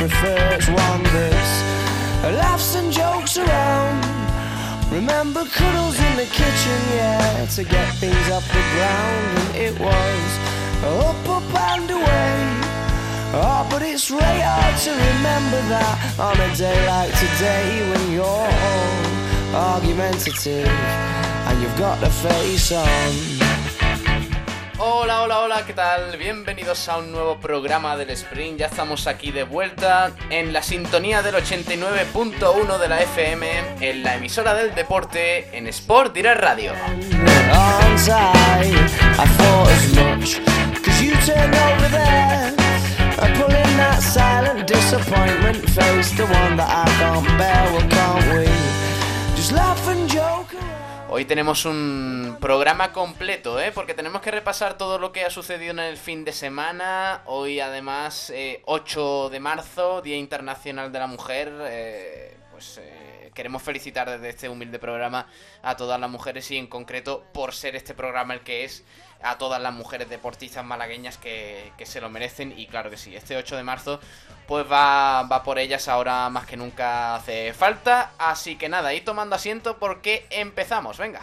[0.00, 0.54] I much prefer.
[0.54, 4.04] It's one that's laughs and jokes around.
[4.90, 10.30] Remember cuddles in the kitchen, yeah, to get things off the ground, and it was
[10.84, 12.40] up, up and away.
[13.32, 18.24] Oh, but it's really hard to remember that on a day like today when you're
[18.24, 23.39] all argumentative and you've got the face on.
[24.82, 26.16] Hola, hola, hola, ¿qué tal?
[26.16, 28.60] Bienvenidos a un nuevo programa del Sprint.
[28.60, 34.16] Ya estamos aquí de vuelta en la sintonía del 89.1 de la FM, en la
[34.16, 36.72] emisora del deporte, en Sport Direct Radio.
[51.12, 53.72] Hoy tenemos un programa completo, ¿eh?
[53.74, 57.22] Porque tenemos que repasar todo lo que ha sucedido en el fin de semana.
[57.26, 61.52] Hoy, además, eh, 8 de marzo, Día Internacional de la Mujer.
[61.62, 62.99] eh, pues eh,
[63.34, 65.26] queremos felicitar desde este humilde programa
[65.62, 68.84] a todas las mujeres y, en concreto, por ser este programa el que es,
[69.22, 72.58] a todas las mujeres deportistas malagueñas que, que se lo merecen.
[72.58, 74.00] Y claro que sí, este 8 de marzo,
[74.46, 78.12] pues va, va por ellas ahora más que nunca hace falta.
[78.18, 81.22] Así que nada, ahí tomando asiento porque empezamos, venga.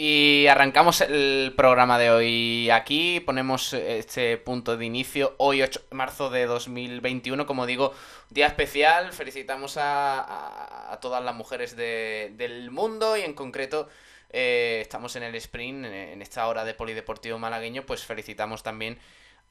[0.00, 2.70] Y arrancamos el programa de hoy.
[2.70, 7.92] Aquí, ponemos este punto de inicio, hoy 8 de marzo de 2021, como digo,
[8.30, 13.88] día especial, felicitamos a, todas las mujeres de- del mundo y en concreto
[14.30, 18.98] eh, estamos en el sprint, en esta hora de polideportivo malagueño, pues felicitamos también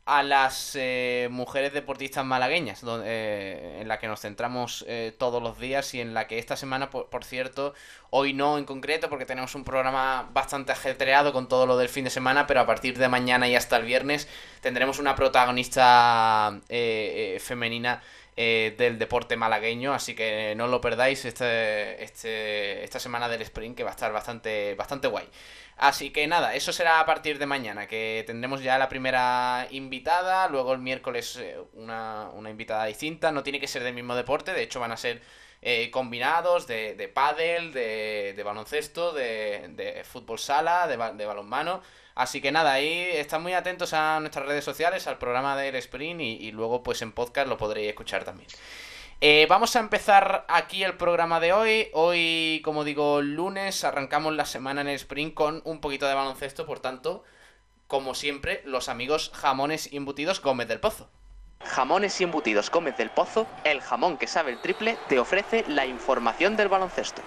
[0.07, 5.43] a las eh, mujeres deportistas malagueñas, don- eh, en la que nos centramos eh, todos
[5.43, 7.73] los días y en la que esta semana, por, por cierto,
[8.09, 12.05] hoy no en concreto, porque tenemos un programa bastante ajetreado con todo lo del fin
[12.05, 14.29] de semana, pero a partir de mañana y hasta el viernes
[14.61, 18.01] tendremos una protagonista eh, eh, femenina
[18.37, 23.75] eh, del deporte malagueño, así que no lo perdáis este, este, esta semana del sprint
[23.75, 25.27] que va a estar bastante, bastante guay.
[25.75, 30.47] Así que nada, eso será a partir de mañana, que tendremos ya la primera invitada,
[30.47, 34.53] luego el miércoles eh, una, una invitada distinta, no tiene que ser del mismo deporte,
[34.53, 35.21] de hecho van a ser
[35.61, 41.81] eh, combinados de, de pádel, de, de baloncesto, de, de fútbol sala, de, de balonmano.
[42.17, 46.19] Así que nada, ahí están muy atentos a nuestras redes sociales, al programa del Sprint
[46.21, 48.49] y, y luego pues en podcast lo podréis escuchar también.
[49.19, 51.89] Eh, vamos a empezar aquí el programa de hoy.
[51.93, 56.67] Hoy, como digo, lunes, arrancamos la semana en el sprint con un poquito de baloncesto,
[56.67, 57.23] por tanto,
[57.87, 61.09] como siempre, los amigos jamones y embutidos Gómez del Pozo.
[61.63, 65.87] Jamones y embutidos Gómez del Pozo, el jamón que sabe el triple, te ofrece la
[65.87, 67.23] información del baloncesto.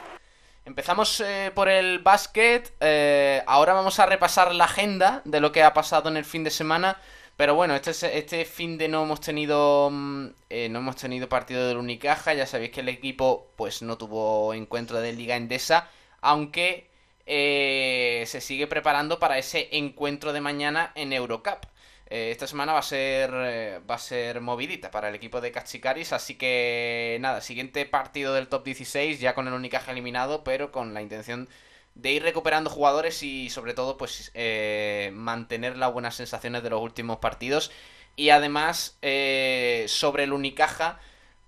[0.65, 2.73] Empezamos eh, por el básquet.
[2.81, 6.45] eh, ahora vamos a repasar la agenda de lo que ha pasado en el fin
[6.45, 6.99] de semana.
[7.37, 11.29] Pero bueno, este, es- este fin de no hemos tenido mm, eh, no hemos tenido
[11.29, 12.35] partido del Unicaja.
[12.35, 15.89] Ya sabéis que el equipo pues no tuvo encuentro de Liga Endesa,
[16.21, 16.89] aunque
[17.27, 21.65] eh, se sigue preparando para ese encuentro de mañana en Eurocup.
[22.11, 25.53] Eh, esta semana va a ser eh, va a ser movidita para el equipo de
[25.53, 30.73] Cachicaris, así que nada, siguiente partido del top 16 ya con el Unicaja eliminado, pero
[30.73, 31.49] con la intención
[31.95, 36.83] de ir recuperando jugadores y sobre todo pues eh, mantener las buenas sensaciones de los
[36.83, 37.71] últimos partidos.
[38.17, 40.99] Y además eh, sobre el Unicaja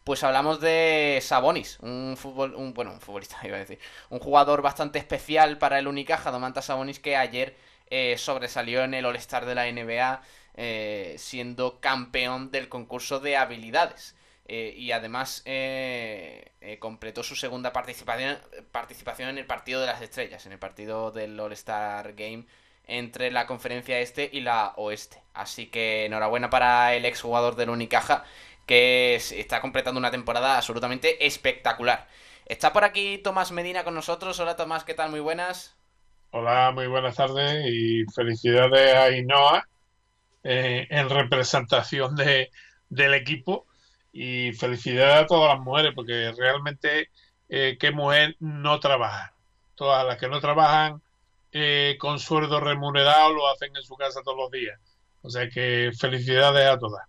[0.05, 3.81] pues hablamos de Sabonis, un fútbol, bueno, un futbolista iba a decir,
[4.11, 7.57] un jugador bastante especial para el Unicaja, Domantas Sabonis que ayer
[8.17, 10.23] sobresalió en el All-Star de la NBA
[10.55, 14.17] eh, siendo campeón del concurso de habilidades.
[14.47, 18.39] Eh, y además eh, completó su segunda participación,
[18.73, 22.45] participación en el partido de las estrellas, en el partido del All-Star Game
[22.87, 25.23] entre la conferencia este y la oeste.
[25.35, 28.25] Así que enhorabuena para el exjugador del Unicaja
[28.67, 32.07] que está completando una temporada absolutamente espectacular.
[32.47, 34.39] Está por aquí Tomás Medina con nosotros.
[34.41, 35.11] Hola Tomás, ¿qué tal?
[35.11, 35.77] Muy buenas.
[36.31, 39.67] Hola, muy buenas tardes y felicidades a Inoa
[40.45, 42.51] eh, en representación de,
[42.89, 43.67] del equipo
[44.13, 47.11] y felicidades a todas las mujeres porque realmente
[47.49, 49.35] eh, qué mujer no trabaja.
[49.75, 51.01] Todas las que no trabajan
[51.53, 54.79] eh, con sueldo remunerado lo hacen en su casa todos los días.
[55.23, 57.07] O sea que felicidades a todas.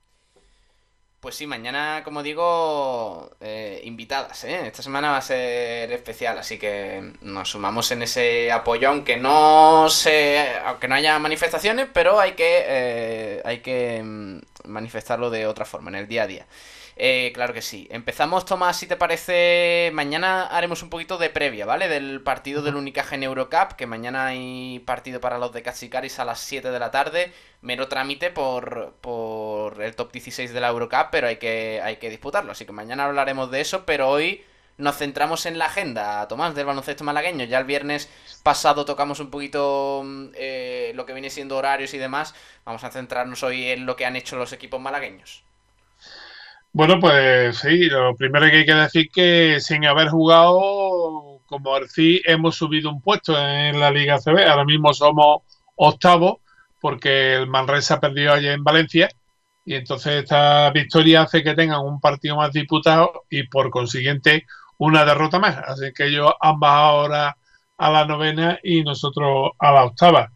[1.24, 4.68] Pues sí, mañana, como digo, eh, invitadas, ¿eh?
[4.68, 9.88] Esta semana va a ser especial, así que nos sumamos en ese apoyo, aunque no
[9.90, 15.64] se, aunque no haya manifestaciones, pero hay que, eh, hay que mm, manifestarlo de otra
[15.64, 16.46] forma, en el día a día.
[16.96, 17.88] Eh, claro que sí.
[17.92, 19.92] Empezamos, Tomás, si te parece.
[19.94, 21.88] Mañana haremos un poquito de previa, ¿vale?
[21.88, 26.26] Del partido del Unicaja en Eurocup, que mañana hay partido para los de Cachicaris a
[26.26, 27.32] las 7 de la tarde.
[27.62, 32.10] Mero trámite por, por el top 16 de la Eurocup, pero hay que, hay que
[32.10, 32.52] disputarlo.
[32.52, 34.44] Así que mañana hablaremos de eso, pero hoy
[34.78, 37.46] nos centramos en la agenda, Tomás, del baloncesto malagueño.
[37.46, 38.10] Ya el viernes
[38.44, 42.36] pasado tocamos un poquito mm, eh, lo que viene siendo horarios y demás.
[42.66, 45.44] Vamos a centrarnos hoy en lo que han hecho los equipos malagueños.
[46.76, 52.20] Bueno, pues sí, lo primero que hay que decir que sin haber jugado como Arcí
[52.26, 54.48] hemos subido un puesto en la Liga CB.
[54.48, 55.44] Ahora mismo somos
[55.76, 56.38] octavos
[56.82, 59.10] porque el Manresa perdió ayer en Valencia
[59.64, 64.46] y entonces esta victoria hace que tengan un partido más disputado y por consiguiente
[64.80, 65.58] una derrota más.
[65.68, 67.38] Así que ellos han bajado ahora
[67.78, 70.32] a la novena y nosotros a la octava.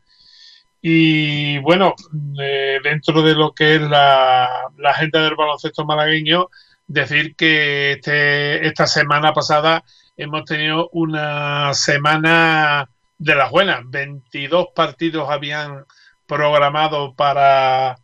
[0.89, 1.95] Y bueno,
[2.41, 6.47] eh, dentro de lo que es la, la, agenda del baloncesto malagueño,
[6.87, 9.83] decir que este, esta semana pasada
[10.15, 13.81] hemos tenido una semana de las buenas.
[13.83, 15.83] 22 partidos habían
[16.25, 17.97] programado para,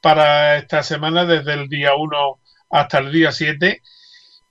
[0.00, 2.38] para esta semana, desde el día 1
[2.70, 3.82] hasta el día 7,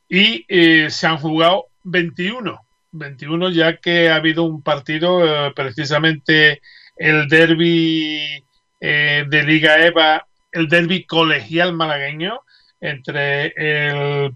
[0.09, 2.59] y eh, se han jugado 21.
[2.91, 6.61] 21 ya que ha habido un partido eh, precisamente
[6.97, 8.43] el derby
[8.79, 12.41] eh, de Liga EVA, el derby colegial malagueño
[12.79, 14.31] entre el,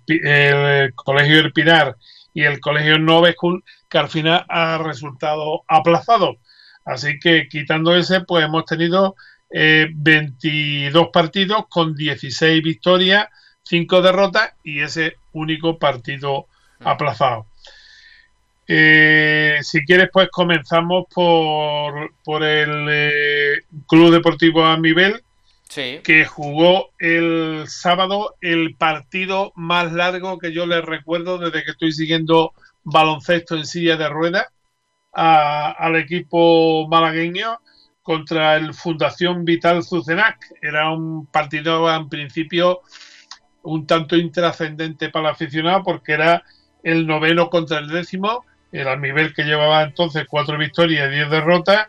[0.96, 1.96] Colegio del Pinar
[2.34, 6.38] y el Colegio Nove School, que al final ha resultado aplazado.
[6.86, 9.16] Así que quitando ese, pues hemos tenido
[9.50, 13.28] 22 eh, partidos con 16 victorias,
[13.64, 16.48] 5 derrotas y ese único partido
[16.80, 17.46] aplazado.
[18.74, 25.22] Eh, si quieres, pues comenzamos por, por el eh, Club Deportivo Amibel,
[25.76, 31.92] que jugó el sábado el partido más largo que yo le recuerdo desde que estoy
[31.92, 32.54] siguiendo
[32.86, 34.48] baloncesto en silla de ruedas
[35.12, 37.60] al equipo malagueño
[38.02, 40.38] contra el Fundación Vital Zucenac.
[40.62, 42.80] Era un partido en principio
[43.64, 46.46] un tanto intrascendente para el aficionado porque era
[46.84, 51.88] el noveno contra el décimo el nivel que llevaba entonces cuatro victorias y diez derrotas,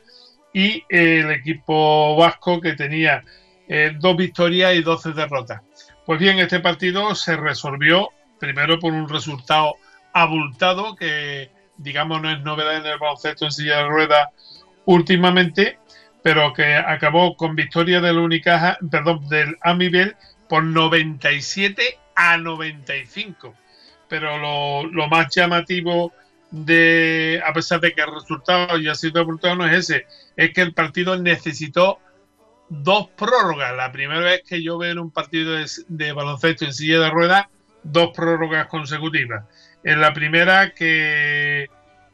[0.52, 3.22] y el equipo vasco que tenía
[3.68, 5.62] eh, dos victorias y doce derrotas.
[6.04, 9.76] Pues bien, este partido se resolvió primero por un resultado
[10.12, 14.28] abultado, que digamos no es novedad en el baloncesto en silla de ruedas
[14.84, 15.78] últimamente,
[16.22, 20.16] pero que acabó con victoria del Unicaja, perdón, del Amibel
[20.48, 23.54] por 97 a 95.
[24.08, 26.12] Pero lo más llamativo
[26.52, 30.06] de, a pesar de que el resultado ya ha sido apuntado, no es ese,
[30.36, 31.98] es que el partido necesitó
[32.68, 33.74] dos prórrogas.
[33.74, 35.56] La primera vez que yo veo en un partido
[35.88, 37.46] de, baloncesto en silla de ruedas,
[37.82, 39.44] dos prórrogas consecutivas.
[39.82, 41.68] En la primera que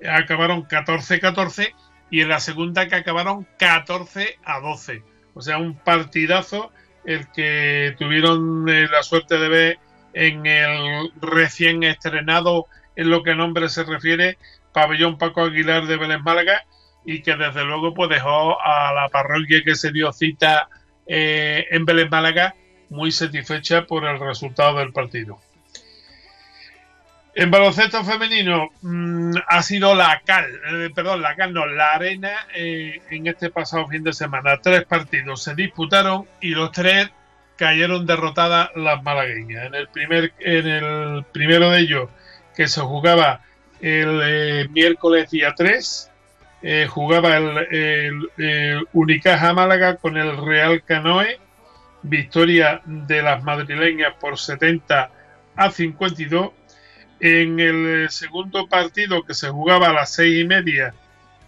[0.08, 1.74] acabaron 14-14
[2.10, 5.02] y en la segunda que acabaron 14 a 12.
[5.34, 6.72] O sea, un partidazo
[7.04, 9.78] el que tuvieron eh, la suerte de ver
[10.14, 12.66] en el recién estrenado
[12.98, 14.38] en lo que nombre se refiere,
[14.72, 16.64] Pabellón Paco Aguilar de Vélez Málaga,
[17.06, 20.68] y que desde luego pues dejó a la parroquia que se dio cita
[21.06, 22.56] eh, en Vélez Málaga
[22.90, 25.38] muy satisfecha por el resultado del partido.
[27.36, 32.32] En baloncesto femenino mm, ha sido la cal, eh, perdón, la cal no, la arena
[32.52, 34.58] eh, en este pasado fin de semana.
[34.60, 37.10] Tres partidos se disputaron y los tres
[37.54, 39.66] cayeron derrotadas las malagueñas.
[39.66, 42.08] En el primer, en el primero de ellos
[42.58, 43.40] que se jugaba
[43.80, 46.10] el eh, miércoles día 3.
[46.60, 48.26] Eh, jugaba el,
[48.92, 51.38] Unicaja Málaga con el Real Canoe.
[52.02, 55.08] Victoria de las madrileñas por 70
[55.54, 56.50] a 52.
[57.20, 60.94] En el segundo partido que se jugaba a las seis y media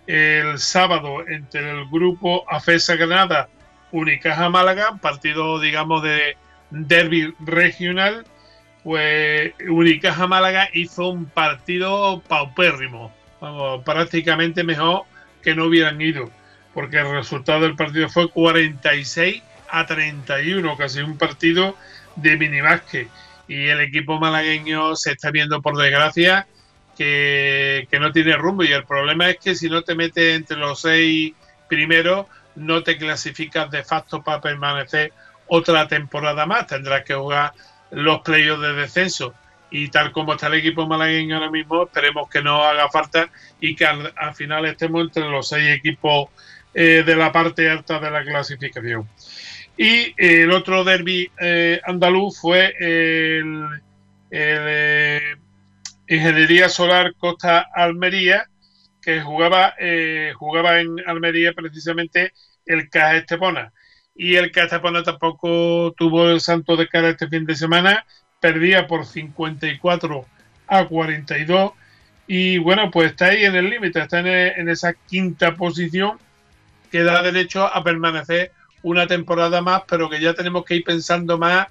[0.06, 3.48] el sábado entre el grupo AFESA Granada
[3.90, 6.36] Unicaja Málaga, partido digamos de
[6.70, 8.24] derby regional,
[8.82, 13.12] pues Unicaja Málaga hizo un partido paupérrimo,
[13.84, 15.02] prácticamente mejor
[15.42, 16.30] que no hubieran ido,
[16.74, 21.76] porque el resultado del partido fue 46 a 31, casi un partido
[22.16, 23.08] de minibásquet.
[23.48, 26.46] Y el equipo malagueño se está viendo, por desgracia,
[26.96, 28.62] que, que no tiene rumbo.
[28.62, 31.32] Y el problema es que si no te metes entre los seis
[31.68, 35.12] primeros, no te clasificas de facto para permanecer
[35.48, 36.66] otra temporada más.
[36.66, 37.52] Tendrás que jugar
[37.90, 39.34] los playoffs de descenso.
[39.70, 43.28] Y tal como está el equipo malagueño ahora mismo, esperemos que no haga falta
[43.60, 46.28] y que al, final estemos entre los seis equipos
[46.74, 49.08] eh, de la parte alta de la clasificación.
[49.76, 53.80] Y el otro derby eh, andaluz fue el,
[54.30, 55.36] eh,
[56.06, 58.48] Ingeniería Solar Costa Almería,
[59.00, 62.32] que jugaba, eh, jugaba en Almería precisamente
[62.66, 63.72] el Caja Estepona.
[64.14, 68.04] Y el Caja Estepona tampoco tuvo el santo de cara este fin de semana,
[68.40, 70.26] perdía por 54
[70.66, 71.72] a 42.
[72.26, 76.18] Y bueno, pues está ahí en el límite, está en, en esa quinta posición
[76.90, 78.52] que da derecho a permanecer
[78.82, 81.66] una temporada más, pero que ya tenemos que ir pensando más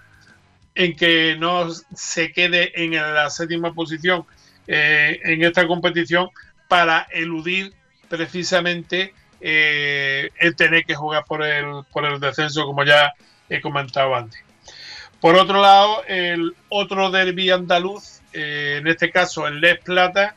[0.76, 4.26] en que no se quede en la séptima posición
[4.68, 6.30] eh, en esta competición
[6.68, 7.74] para eludir
[8.08, 13.14] precisamente eh, el tener que jugar por el, por el descenso, como ya
[13.50, 14.42] he comentado antes.
[15.22, 20.36] Por otro lado, el otro derby andaluz, eh, en este caso el Les Plata,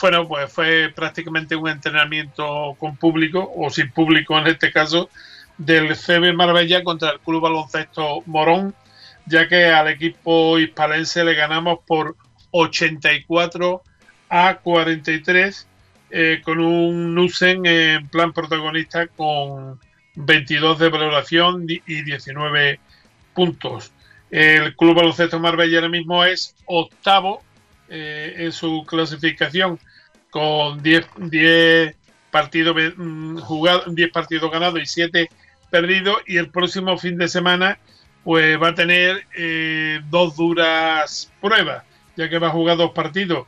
[0.00, 5.10] bueno, pues fue prácticamente un entrenamiento con público, o sin público en este caso,
[5.56, 8.74] del CB Marbella contra el Club Baloncesto Morón,
[9.26, 12.16] ya que al equipo hispalense le ganamos por
[12.52, 13.82] 84
[14.30, 15.66] a 43,
[16.10, 19.78] eh, con un Nusen en plan protagonista con
[20.14, 22.80] 22 de valoración y 19
[23.34, 23.92] puntos.
[24.30, 27.42] El Club Baloncesto Marbella ahora mismo es octavo
[27.88, 29.78] eh, en su clasificación
[30.30, 31.96] con 10, 10
[32.30, 35.28] partidos mm, jugados, 10 partidos ganados y 7
[35.70, 37.78] perdidos y el próximo fin de semana
[38.24, 41.84] pues va a tener eh, dos duras pruebas,
[42.16, 43.46] ya que va a jugar dos partidos.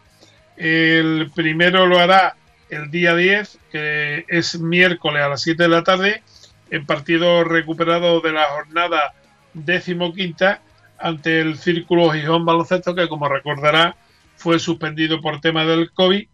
[0.57, 2.37] El primero lo hará
[2.70, 6.22] el día 10, que es miércoles a las 7 de la tarde,
[6.70, 9.12] en partido recuperado de la jornada
[9.54, 10.60] decimoquinta
[10.98, 13.96] ante el Círculo Gijón Baloncesto, que como recordará
[14.36, 16.26] fue suspendido por tema del COVID,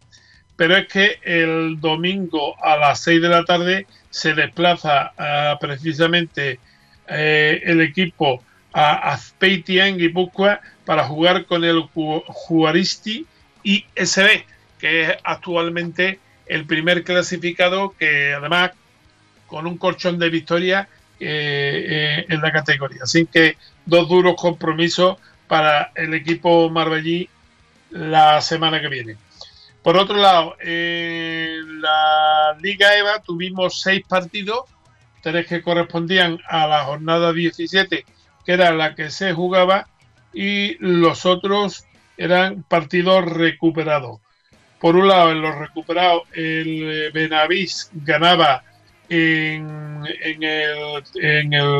[0.55, 5.11] pero es que el domingo a las 6 de la tarde se desplaza
[5.59, 6.59] precisamente
[7.07, 13.25] eh, el equipo a Azpeitia en Guipúzcoa para jugar con el Juaristi
[13.63, 14.45] ISB,
[14.79, 18.71] que es actualmente el primer clasificado que además
[19.47, 20.87] con un colchón de victoria
[21.19, 21.85] eh,
[22.19, 23.03] eh, en la categoría.
[23.03, 27.29] Así que dos duros compromisos para el equipo marbellí
[27.89, 29.17] la semana que viene.
[29.81, 34.65] Por otro lado, en la Liga EVA tuvimos seis partidos,
[35.21, 38.05] tres que correspondían a la jornada 17,
[38.45, 39.87] que era la que se jugaba,
[40.33, 41.85] y los otros
[42.17, 44.19] eran partidos recuperados.
[44.79, 48.63] Por un lado, en los recuperados, el Benavís ganaba
[49.09, 50.03] en,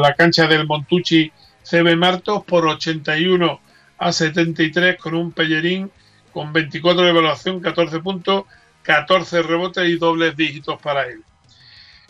[0.01, 1.32] la cancha del Montucci
[1.63, 3.60] CB Martos por 81
[4.00, 5.92] a 73 con un Pellerín
[6.32, 8.46] con 24 de evaluación, 14 puntos,
[8.84, 11.24] 14 rebotes y dobles dígitos para él.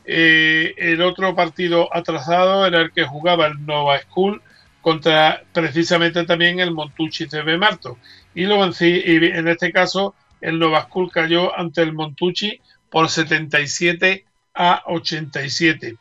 [0.05, 4.41] Eh, el otro partido atrasado era el que jugaba el Nova School
[4.81, 7.97] contra precisamente también el Montucci CB Marto.
[8.33, 14.83] Y, luego en este caso el Nova School cayó ante el Montucci por 77 a
[14.85, 15.95] 87.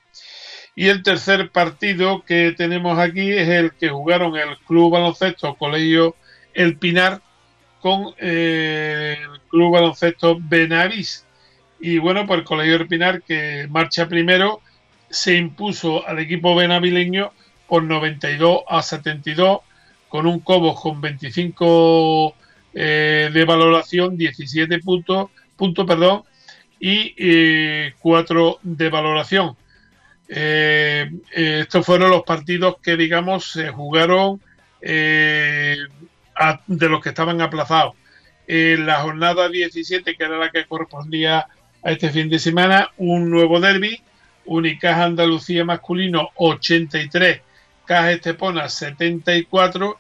[0.75, 6.17] Y el tercer partido que tenemos aquí es el que jugaron el Club Baloncesto Colegio
[6.53, 7.23] El Pinar
[7.81, 11.25] con eh, el Club Baloncesto Benavís.
[11.81, 14.61] Y bueno, pues el Colegio Pinar, que marcha primero,
[15.09, 17.33] se impuso al equipo benavileño
[17.67, 19.61] por 92 a 72,
[20.09, 22.35] con un Cobos con 25
[22.79, 26.25] eh, de valoración, 17 puntos, punto, perdón,
[26.79, 29.57] y 4 eh, de valoración.
[30.29, 34.43] estos fueron los partidos que, digamos, se jugaron
[34.83, 35.79] de
[36.67, 37.95] los que estaban aplazados.
[38.47, 41.47] La jornada 17, que era la que correspondía
[41.83, 44.03] a este fin de semana, un nuevo derby,
[44.45, 47.41] Unicaja Andalucía masculino 83,
[47.87, 49.99] Caja Estepona 74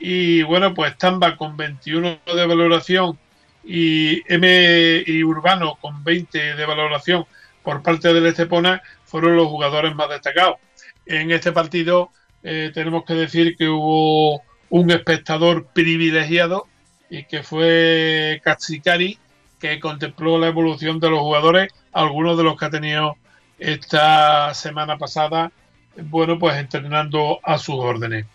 [0.00, 3.18] y bueno, pues Tamba con 21 de valoración
[3.62, 7.26] y M y Urbano con 20 de valoración
[7.62, 10.56] por parte del Estepona fueron los jugadores más destacados.
[11.04, 12.10] En este partido
[12.42, 16.66] eh, tenemos que decir que hubo un espectador privilegiado
[17.10, 19.18] y que fue Katsukari,
[19.58, 23.16] que contempló la evolución de los jugadores, algunos de los que ha tenido
[23.58, 25.52] esta semana pasada,
[25.96, 28.26] bueno, pues entrenando a sus órdenes.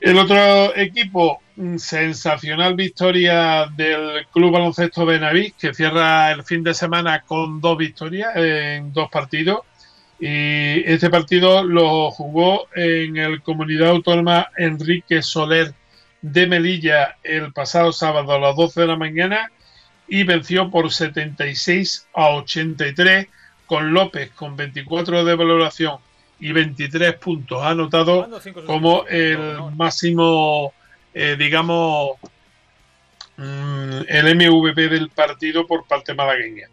[0.00, 1.40] El otro equipo,
[1.78, 8.36] sensacional victoria del Club Baloncesto Benavís, que cierra el fin de semana con dos victorias
[8.36, 9.60] en dos partidos.
[10.20, 15.74] Y este partido lo jugó en el Comunidad Autónoma Enrique Soler
[16.20, 19.50] de Melilla el pasado sábado a las 12 de la mañana
[20.08, 23.28] y venció por 76 a 83
[23.66, 25.98] con López con 24 de valoración
[26.38, 28.28] y 23 puntos anotados
[28.66, 29.38] como el
[29.74, 30.72] máximo,
[31.14, 32.18] eh, digamos,
[33.36, 36.68] mm, el MVP del partido por parte malagueña.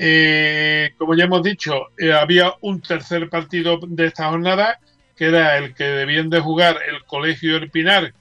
[0.00, 4.78] Eh, como ya hemos dicho, eh, había un tercer partido de esta jornada,
[5.16, 8.12] que era el que debían de jugar el Colegio Erpinar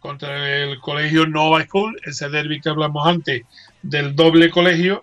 [0.00, 3.42] contra el Colegio Nova School, ese derby que hablamos antes
[3.82, 5.02] del doble colegio,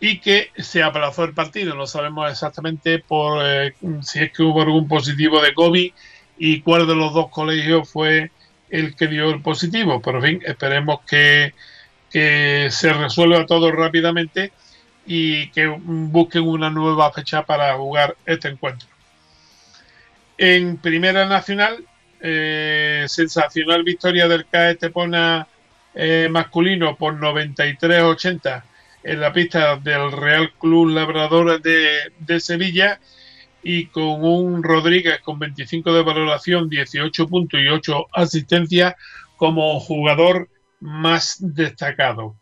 [0.00, 1.74] y que se aplazó el partido.
[1.74, 5.92] No sabemos exactamente por eh, si es que hubo algún positivo de COVID
[6.38, 8.30] y cuál de los dos colegios fue
[8.70, 10.00] el que dio el positivo.
[10.02, 11.52] Pero en fin, esperemos que,
[12.10, 14.50] se resuelva todo rápidamente
[15.04, 18.88] y que busquen una nueva fecha para jugar este encuentro.
[20.38, 21.84] En Primera Nacional,
[22.20, 25.46] eh, sensacional victoria del CAE Tepona
[25.94, 28.62] eh, masculino por 93-80
[29.06, 32.98] en la pista del Real Club Labrador de, Sevilla
[33.62, 38.94] y con un Rodríguez con 25 de valoración, 18 puntos y 8 asistencias
[39.36, 40.48] como jugador
[40.80, 42.34] más destacado.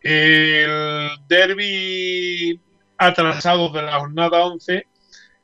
[0.00, 2.60] El derby
[2.98, 4.86] atrasado de la jornada 11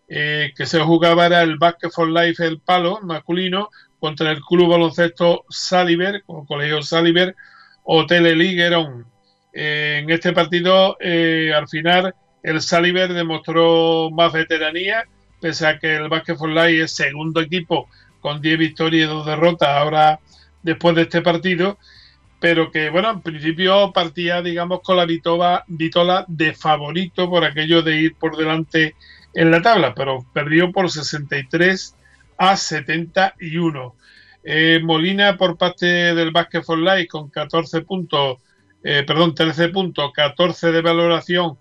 [0.08, 4.70] eh, que se jugaba era el Basket for Life El Palo masculino contra el Club
[4.70, 7.36] Baloncesto Saliver, o Colegio Saliver,
[7.84, 9.06] Hotel Liguerón.
[9.52, 15.04] En este partido, eh, al final, el Saliver demostró más veteranía,
[15.40, 17.88] pese a que el Basket for Life es segundo equipo
[18.20, 20.20] con 10 victorias y 2 derrotas ahora
[20.62, 21.78] después de este partido
[22.40, 27.82] pero que bueno, en principio partía, digamos, con la vitola, vitola de favorito por aquello
[27.82, 28.94] de ir por delante
[29.34, 31.94] en la tabla, pero perdió por 63
[32.38, 33.94] a 71.
[34.44, 38.38] Eh, Molina por parte del Basket for Life con 14 puntos,
[38.82, 41.58] eh, perdón, 13 puntos, 14 de valoración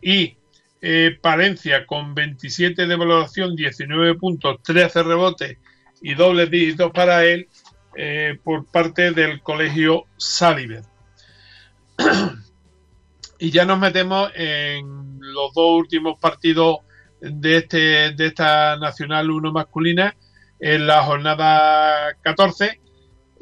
[0.00, 0.36] y
[0.80, 5.58] eh, Palencia con 27 de valoración, 19 puntos, 13 rebotes
[6.00, 7.48] y dobles dígitos para él
[7.96, 10.82] eh, por parte del colegio Saliver.
[13.38, 16.78] y ya nos metemos en los dos últimos partidos
[17.20, 20.16] de, este, de esta Nacional 1 masculina.
[20.58, 22.80] En la jornada 14,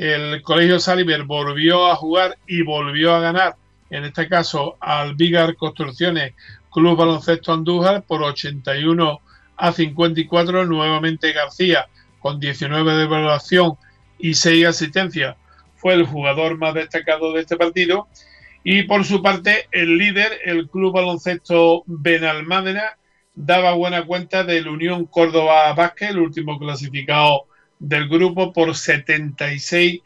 [0.01, 3.57] el colegio Saliver volvió a jugar y volvió a ganar,
[3.91, 6.33] en este caso al Vigar Construcciones
[6.73, 9.21] Club Baloncesto Andújar por 81
[9.59, 10.65] a 54.
[10.65, 11.87] Nuevamente García
[12.19, 13.75] con 19 de evaluación
[14.19, 15.37] y seis asistencias.
[15.77, 18.09] Fue el jugador más destacado de este partido.
[18.65, 22.97] Y por su parte, el líder, el Club Baloncesto Benalmádena,
[23.35, 27.50] daba buena cuenta del Unión Córdoba Vázquez, el último clasificado
[27.81, 30.01] del grupo, por 76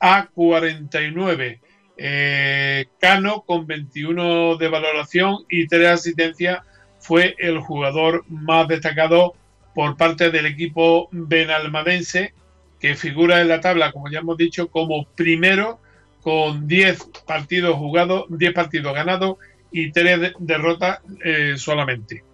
[0.00, 1.60] a 49.
[1.98, 6.60] Eh, Cano, con 21 de valoración y 3 asistencias,
[6.98, 9.34] fue el jugador más destacado
[9.74, 12.32] por parte del equipo benalmadense
[12.80, 15.80] que figura en la tabla, como ya hemos dicho, como primero
[16.22, 19.36] con 10 partidos jugados, 10 partidos ganados
[19.70, 22.24] y 3 derrotas eh, solamente.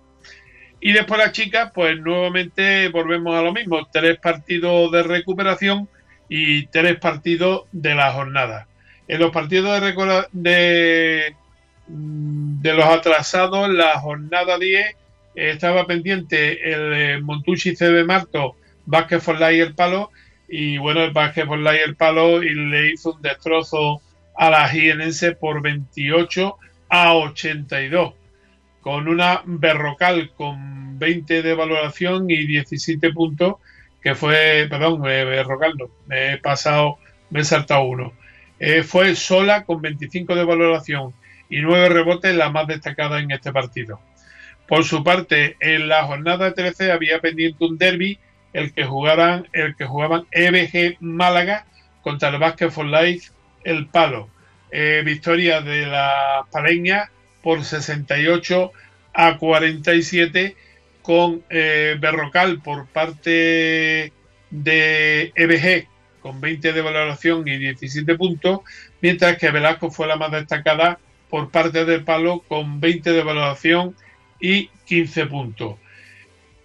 [0.84, 5.88] Y después las chicas, pues nuevamente volvemos a lo mismo, tres partidos de recuperación
[6.28, 8.66] y tres partidos de la jornada.
[9.06, 9.80] En los partidos
[10.32, 11.36] de,
[11.86, 14.96] de, los atrasados, la jornada 10
[15.36, 20.10] estaba pendiente el eh, Montucci CB Marto, Vázquez Forlay y el Palo,
[20.48, 24.02] y bueno, el por y el palo y le hizo un destrozo
[24.36, 26.56] a la jienense por 28
[26.88, 28.14] a 82
[28.82, 33.54] con una Berrocal con 20 de valoración y 17 puntos
[34.02, 36.98] que fue, perdón, Berrocal no, me he pasado,
[37.30, 38.12] me he saltado uno.
[38.58, 41.14] Eh, fue sola con 25 de valoración
[41.48, 44.00] y 9 rebotes la más destacada en este partido.
[44.66, 48.18] Por su parte, en la jornada 13 había pendiente un derby
[48.52, 51.66] el que jugaran, el que jugaban EBG Málaga
[52.02, 53.30] contra el Basket for Life
[53.64, 54.28] El Palo.
[54.70, 57.10] Eh, victoria de la Paleña
[57.42, 58.72] por 68
[59.14, 60.56] a 47
[61.02, 64.12] con eh, Berrocal por parte
[64.50, 65.88] de EBG
[66.20, 68.60] con 20 de valoración y 17 puntos,
[69.00, 73.96] mientras que Velasco fue la más destacada por parte del Palo con 20 de valoración
[74.40, 75.76] y 15 puntos.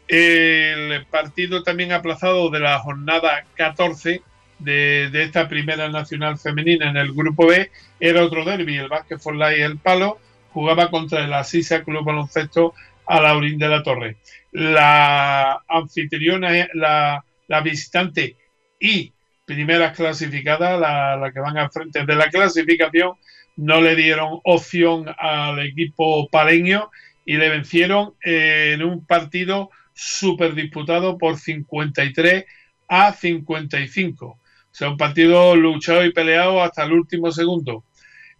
[0.07, 4.21] El partido también aplazado de la jornada 14
[4.59, 9.61] de, esta primera nacional femenina en el grupo B era otro derby, el Vázquez y
[9.61, 10.19] el Palo,
[10.51, 12.73] jugaba contra el Asisa Club Baloncesto
[13.05, 14.17] a Laurín de la Torre.
[14.51, 18.35] La anfitriona, la, la visitante
[18.79, 19.13] y
[19.47, 23.13] primeras clasificadas, la, que van al frente de la clasificación,
[23.55, 26.91] no le dieron opción al equipo paleño
[27.25, 32.45] y le vencieron en un partido súper disputado por 53
[32.89, 34.25] a 55.
[34.25, 37.83] O sea, un partido luchado y peleado hasta el último segundo.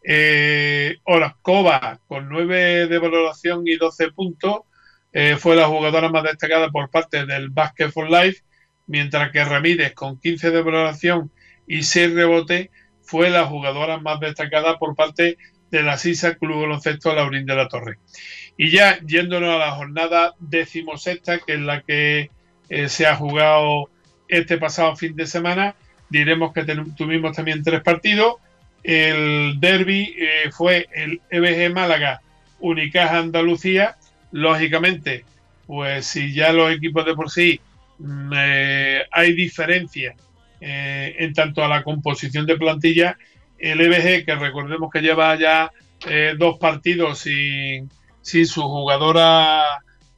[0.04, 0.98] Eh,
[1.42, 4.62] con 9 de valoración y 12 puntos,
[5.14, 8.42] eh, fue la jugadora más destacada por parte del Basket for Life
[8.88, 11.32] mientras que Ramírez, con 15 de valoración
[11.68, 12.70] y 6 rebotes,
[13.04, 15.38] fue la jugadora más destacada por parte
[15.70, 18.00] de la SISA Club Baloncesto Laurín de la Torre.
[18.58, 22.32] Y ya yéndonos a la jornada decimosexta, que es la que
[22.70, 23.90] eh, se ha jugado
[24.28, 25.76] este pasado fin de semana,
[26.10, 26.66] diremos que
[26.98, 28.36] tuvimos también tres partidos.
[28.84, 32.22] El derby eh, fue el EBG Málaga,
[32.60, 33.98] Unicaja Andalucía.
[34.32, 35.26] Lógicamente,
[35.66, 37.60] pues si ya los equipos de por sí
[38.00, 40.16] Mm, eh, hay diferencia
[40.62, 43.18] eh, en tanto a la composición de plantilla.
[43.58, 45.72] El EBG, que recordemos que lleva ya
[46.38, 47.90] dos partidos sin,
[48.22, 49.64] sin su jugadora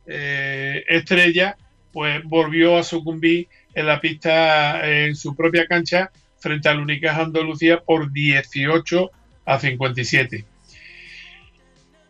[0.06, 1.56] estrella,
[1.93, 7.80] pues volvió a sucumbir en la pista en su propia cancha frente al Unicaja Andalucía
[7.80, 9.12] por 18
[9.45, 10.45] a 57.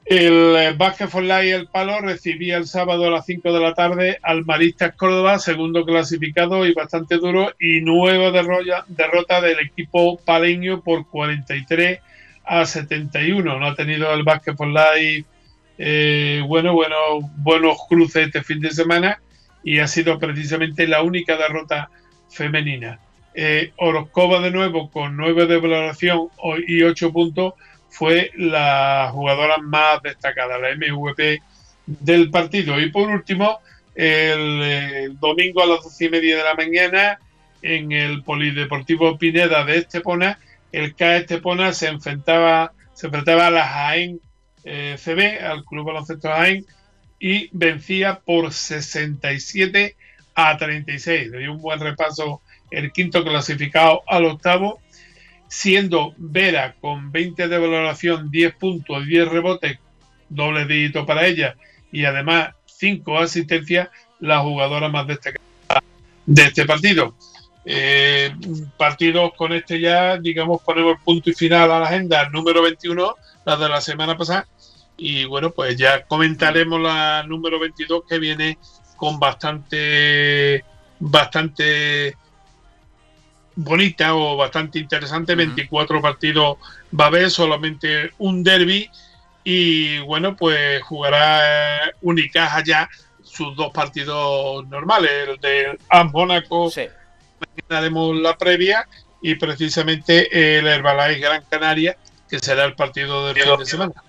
[0.05, 3.75] El eh, Basket for Life El Palo recibía el sábado a las 5 de la
[3.75, 10.81] tarde al Maristas Córdoba, segundo clasificado y bastante duro, y nueva derrota, del equipo paleño
[10.81, 11.99] por 43
[12.43, 13.59] a 71.
[13.59, 15.25] No ha tenido el Basket for Life
[15.81, 16.95] eh, bueno, bueno,
[17.37, 19.21] buenos cruces este fin de semana
[19.63, 21.89] y ha sido precisamente la única derrota
[22.29, 22.99] femenina.
[23.41, 26.27] Eh, Orozcova de nuevo con 9 de valoración
[26.67, 27.53] y 8 puntos
[27.87, 31.41] fue la jugadora más destacada, la MVP
[31.85, 32.77] del partido.
[32.81, 33.59] Y por último,
[33.95, 37.19] el, domingo a las doce y media de la mañana,
[37.61, 40.37] en el Polideportivo Pineda de Estepona,
[40.73, 44.19] el K Estepona se enfrentaba, se enfrentaba a la Jaén
[44.65, 46.65] eh, CB, al Club Baloncesto Jaén,
[47.21, 49.95] y vencía por 67
[50.35, 51.29] a 36.
[51.29, 54.79] Le dio un buen repaso el quinto clasificado al octavo
[55.49, 59.79] siendo Vera con 20 de valoración, 10 puntos, 10 rebotes,
[60.29, 61.55] doble dígito para ella
[61.91, 65.43] y además 5 asistencias, la jugadora más destacada
[66.25, 67.15] de este partido.
[67.65, 68.33] Eh,
[68.77, 73.57] partidos con este ya, digamos, ponemos punto y final a la agenda número 21, la
[73.57, 74.47] de la semana pasada.
[74.97, 78.57] Y bueno, pues ya comentaremos la número 22 que viene
[78.97, 80.63] con bastante,
[80.99, 82.15] bastante
[83.59, 85.35] bonita o bastante interesante.
[85.35, 86.57] 24 partidos
[86.97, 88.89] va a haber, solamente un derby.
[89.43, 92.89] Y bueno, pues jugará eh, Unicaja ya
[93.21, 95.77] sus dos partidos normales, el de
[96.11, 96.69] Mónaco.
[96.69, 96.87] Sí.
[97.69, 98.87] Haremos la previa
[99.21, 101.97] y precisamente el Herbalife Gran Canaria,
[102.29, 104.03] que será el partido del fin de semana.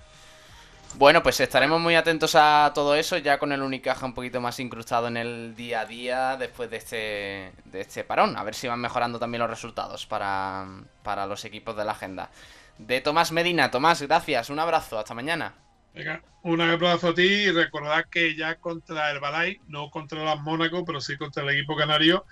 [0.96, 4.58] Bueno, pues estaremos muy atentos a todo eso, ya con el Unicaja un poquito más
[4.60, 8.36] incrustado en el día a día después de este, de este parón.
[8.36, 10.66] A ver si van mejorando también los resultados para,
[11.02, 12.30] para los equipos de la agenda.
[12.76, 15.54] De Tomás Medina, Tomás, gracias, un abrazo, hasta mañana.
[15.94, 20.40] Venga, un abrazo a ti y recordad que ya contra el Balay, no contra las
[20.40, 22.24] Mónaco, pero sí contra el equipo canario,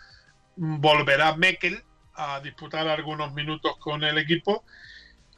[0.57, 1.83] volverá Mekel
[2.15, 4.65] a disputar algunos minutos con el equipo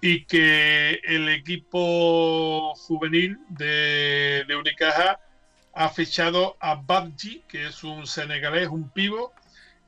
[0.01, 5.21] y que el equipo juvenil de, Unicaja
[5.75, 9.33] ha fichado a Babji, que es un senegalés, un pivo,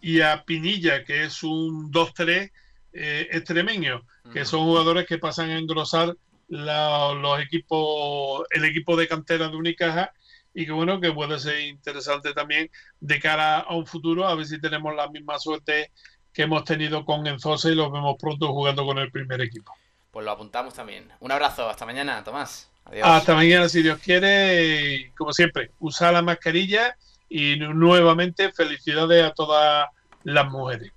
[0.01, 2.51] y a Pinilla, que es un 2-3
[2.93, 6.17] eh, extremeño, que son jugadores que pasan a engrosar
[6.49, 10.13] los equipos, el equipo de cantera de Unicaja
[10.55, 12.71] y que bueno, que puede ser interesante también
[13.01, 15.91] de cara a un futuro, a ver si tenemos la misma suerte
[16.33, 19.73] que hemos tenido con Enzosa y los vemos pronto jugando con el primer equipo
[20.13, 21.11] pues lo apuntamos también.
[21.21, 22.71] Un abrazo, hasta mañana, Tomás.
[22.85, 23.09] Adiós.
[23.09, 25.11] Hasta mañana, si Dios quiere.
[25.17, 26.97] como siempre, usa la mascarilla
[27.29, 29.89] y nuevamente felicidades a todas
[30.23, 30.93] las mujeres.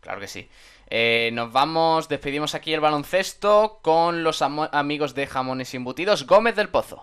[0.00, 0.48] Claro que sí.
[0.88, 6.54] Eh, nos vamos, despedimos aquí el baloncesto con los amigos de Jamones y Embutidos, Gómez
[6.54, 7.02] del Pozo.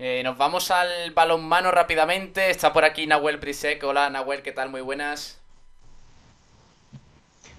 [0.00, 2.50] Eh, nos vamos al balonmano rápidamente.
[2.50, 3.82] Está por aquí Nahuel Brisek.
[3.82, 4.70] Hola Nahuel, ¿qué tal?
[4.70, 5.40] Muy buenas.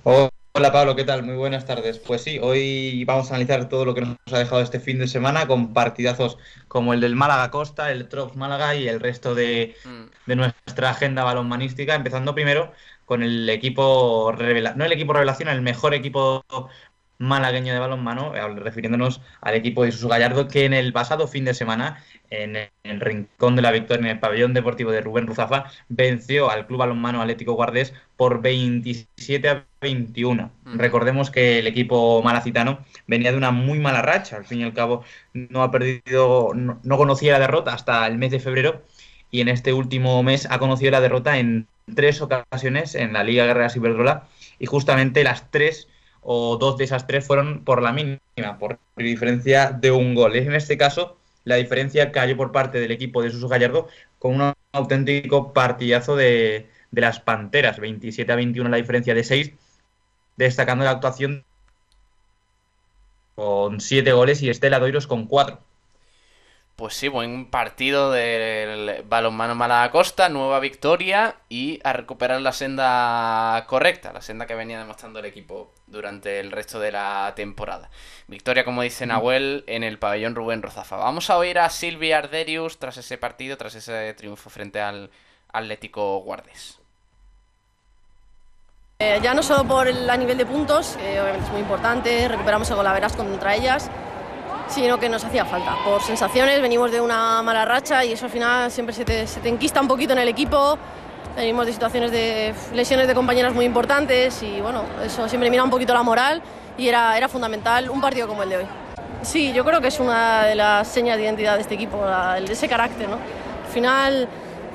[0.06, 1.24] Hola Pablo, ¿qué tal?
[1.24, 2.00] Muy buenas tardes.
[2.00, 5.10] Pues sí, hoy vamos a analizar todo lo que nos ha dejado este fin de
[5.10, 6.38] semana con partidazos
[6.70, 10.04] como el del Málaga Costa, el Trops Málaga y el resto de, mm.
[10.26, 12.72] de nuestra agenda balonmanística, empezando primero
[13.04, 16.46] con el equipo revelación, no el equipo revelación, el mejor equipo
[17.20, 21.46] malagueño de balonmano, eh, refiriéndonos al equipo de Jesús Gallardo, que en el pasado fin
[21.46, 25.66] de semana, en el rincón de la victoria, en el pabellón deportivo de Rubén Ruzafa,
[25.90, 30.52] venció al Club Balonmano Atlético Guardés por 27 a 21.
[30.76, 34.74] Recordemos que el equipo malacitano venía de una muy mala racha, al fin y al
[34.74, 35.04] cabo
[35.34, 38.84] no ha perdido, no, no conocía la derrota hasta el mes de febrero
[39.32, 43.46] y en este último mes ha conocido la derrota en tres ocasiones en la Liga
[43.46, 44.28] Guerrera Ciberdrola
[44.60, 45.88] y justamente las tres
[46.22, 50.36] o dos de esas tres fueron por la mínima, por diferencia de un gol.
[50.36, 53.88] En este caso, la diferencia cayó por parte del equipo de Suso Gallardo
[54.20, 59.54] con un auténtico partidazo de, de las Panteras, 27 a 21 la diferencia de 6,
[60.38, 61.46] destacando la actuación
[63.36, 65.69] con 7 goles y Estela Doiros con 4.
[66.80, 73.66] Pues sí, buen partido del balonmano Málaga Costa, nueva victoria y a recuperar la senda
[73.68, 77.90] correcta, la senda que venía demostrando el equipo durante el resto de la temporada.
[78.28, 80.96] Victoria, como dice Nahuel, en el pabellón Rubén Rozafa.
[80.96, 85.10] Vamos a oír a Silvia Arderius tras ese partido, tras ese triunfo frente al
[85.52, 86.80] Atlético Guardes.
[89.00, 92.26] Eh, ya no solo por el, a nivel de puntos, que obviamente es muy importante,
[92.30, 93.92] recuperamos el golaveras contra ellas,
[94.70, 95.76] sino que nos hacía falta.
[95.84, 99.40] Por sensaciones, venimos de una mala racha y eso al final siempre se te, se
[99.40, 100.78] te enquista un poquito en el equipo.
[101.36, 105.70] Venimos de situaciones de lesiones de compañeras muy importantes y bueno, eso siempre mira un
[105.70, 106.42] poquito la moral
[106.78, 108.66] y era, era fundamental un partido como el de hoy.
[109.22, 112.52] Sí, yo creo que es una de las señas de identidad de este equipo, de
[112.52, 113.10] ese carácter.
[113.10, 113.16] ¿no?
[113.16, 114.30] Al final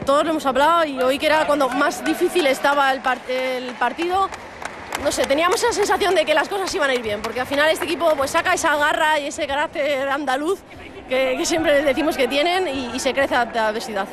[0.04, 4.28] todos lo hemos hablado y hoy que era cuando más difícil estaba el, el partido,
[5.02, 7.46] no sé, teníamos esa sensación de que las cosas iban a ir bien, porque al
[7.46, 10.60] final este equipo pues saca esa garra y ese carácter andaluz
[11.08, 14.08] que, siempre decimos que tienen y, se crece a la adversidad.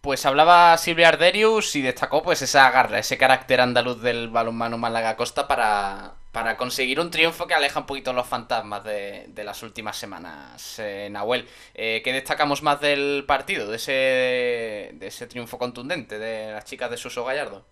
[0.00, 5.16] Pues hablaba Silvia Arderius y destacó pues esa garra, ese carácter andaluz del balonmano Málaga
[5.16, 9.96] Costa para, para conseguir un triunfo que aleja un poquito los fantasmas de, las últimas
[9.96, 10.78] semanas.
[10.78, 16.52] Eh, Nahuel, eh, ¿qué destacamos más del partido, de ese, de ese triunfo contundente de
[16.52, 17.64] las chicas de Suso Gallardo?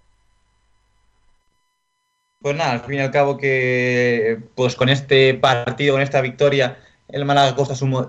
[2.43, 6.77] Pues nada, al fin y al cabo que pues con este partido, con esta victoria,
[7.09, 8.09] el Málaga Costa suma,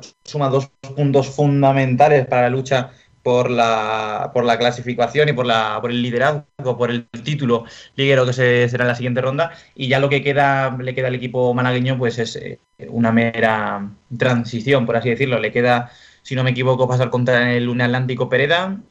[0.50, 2.92] dos puntos fundamentales para la lucha
[3.22, 7.66] por la, por la clasificación y por, la, por el liderazgo, por el título
[7.96, 9.52] liguero que se, será en la siguiente ronda.
[9.76, 13.92] Y ya lo que queda, le queda al equipo malagueño pues es eh, una mera
[14.18, 15.40] transición, por así decirlo.
[15.40, 15.92] Le queda,
[16.24, 18.82] si no me equivoco, pasar contra el Atlántico Pereda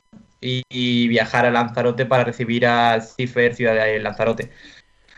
[0.41, 4.51] y, y, viajar a Lanzarote para recibir al Cifer Ciudad de Lanzarote.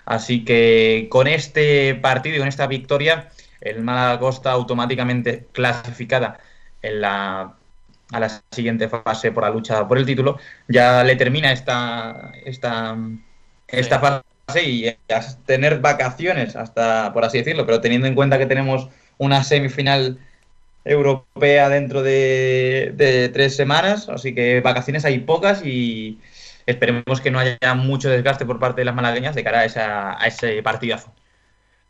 [0.06, 6.40] Así que con este partido y con esta victoria, el Málaga Costa automáticamente clasificada
[6.82, 7.54] en la,
[8.12, 10.38] a la siguiente fase por la lucha por el título,
[10.68, 12.96] ya le termina esta, esta,
[13.68, 14.96] esta fase y a
[15.46, 20.18] tener vacaciones hasta, por así decirlo, pero teniendo en cuenta que tenemos una semifinal
[20.84, 26.18] europea dentro de, de tres semanas, así que vacaciones hay pocas y,
[26.66, 30.62] esperemos que no haya mucho desgaste por parte de las malagueñas de cara a, ese
[30.62, 31.14] partidazo.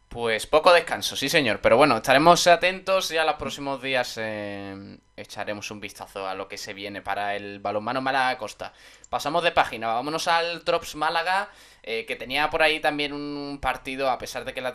[0.08, 1.58] Pues poco descanso, sí señor.
[1.60, 4.16] Pero bueno, estaremos atentos ya los próximos días.
[4.16, 8.72] Eh, echaremos un vistazo a lo que se viene para el balonmano Málaga Costa.
[9.10, 11.48] Pasamos de página, vámonos al Trops Málaga,
[11.82, 14.72] eh, que tenía por ahí también un partido, a pesar de que la,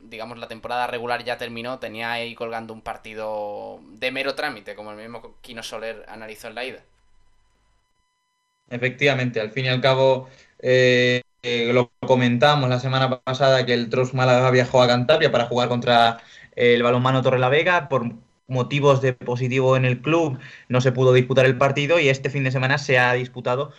[0.00, 4.92] digamos, la temporada regular ya terminó, tenía ahí colgando un partido de mero trámite, como
[4.92, 6.82] el mismo Kino Soler analizó en la ida.
[8.70, 10.28] Efectivamente, al fin y al cabo,
[10.58, 15.46] eh, eh, lo comentamos la semana pasada que el Trost Málaga viajó a Cantabria para
[15.46, 16.18] jugar contra
[16.56, 18.12] el balonmano Torre la Vega por
[18.48, 22.44] motivos de positivo en el club no se pudo disputar el partido y este fin
[22.44, 23.72] de semana se ha disputado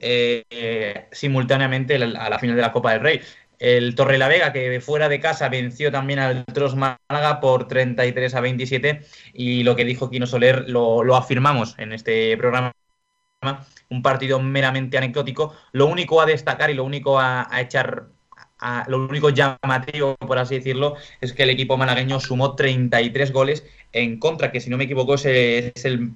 [0.00, 3.20] eh, simultáneamente a la final de la Copa del Rey.
[3.58, 8.34] El Torre la Vega, que fuera de casa venció también al Tros Málaga por 33
[8.34, 9.00] a 27
[9.32, 12.72] y lo que dijo Quino Soler lo, afirmamos en este programa
[13.88, 15.54] un partido meramente anecdótico.
[15.72, 18.06] Lo único a destacar y lo único a, echar,
[18.88, 24.18] lo único llamativo, por así decirlo, es que el equipo malagueño sumó 33 goles en
[24.18, 26.12] contra, que si no me equivoco es el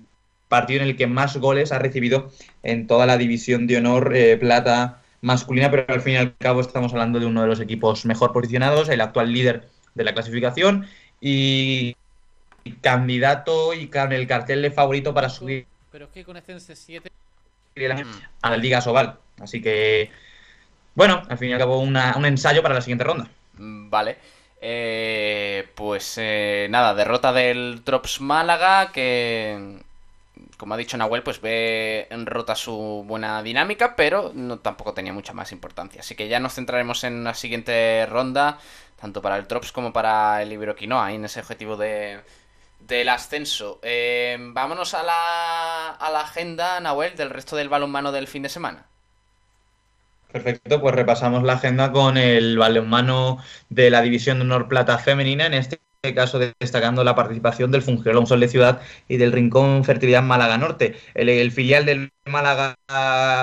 [0.48, 2.30] partido en el que más goles ha recibido
[2.62, 6.60] en toda la división de honor eh, plata masculina, pero al fin y al cabo
[6.60, 10.86] estamos hablando de uno de los equipos mejor posicionados, el actual líder de la clasificación
[11.20, 11.94] y
[12.80, 17.10] candidato y con el cartel de favorito para subir pero es que con este 7
[17.86, 19.18] a la Liga Sobal.
[19.40, 20.10] Así que,
[20.94, 23.28] bueno, al fin y al cabo un ensayo para la siguiente ronda.
[23.58, 24.18] Mm, vale.
[24.60, 29.80] Eh, pues eh, nada, derrota del Trops Málaga que
[30.60, 35.12] como ha dicho Nahuel, pues ve en rota su buena dinámica, pero no tampoco tenía
[35.12, 36.00] mucha más importancia.
[36.00, 38.58] Así que ya nos centraremos en la siguiente ronda,
[39.00, 42.20] tanto para el Trops como para el Iberoquinoa, en ese objetivo de,
[42.80, 43.80] del ascenso.
[43.82, 48.48] Eh, vámonos a la, a la agenda, Nahuel, del resto del balonmano del fin de
[48.48, 48.86] semana.
[50.32, 53.38] Perfecto, pues repasamos la agenda con el balonmano
[53.68, 55.80] de la División de Honor Plata Femenina, en este
[56.14, 60.94] caso destacando la participación del Fungiolón Sol de Ciudad y del Rincón Fertilidad Málaga Norte.
[61.14, 62.76] El, filial del Málaga,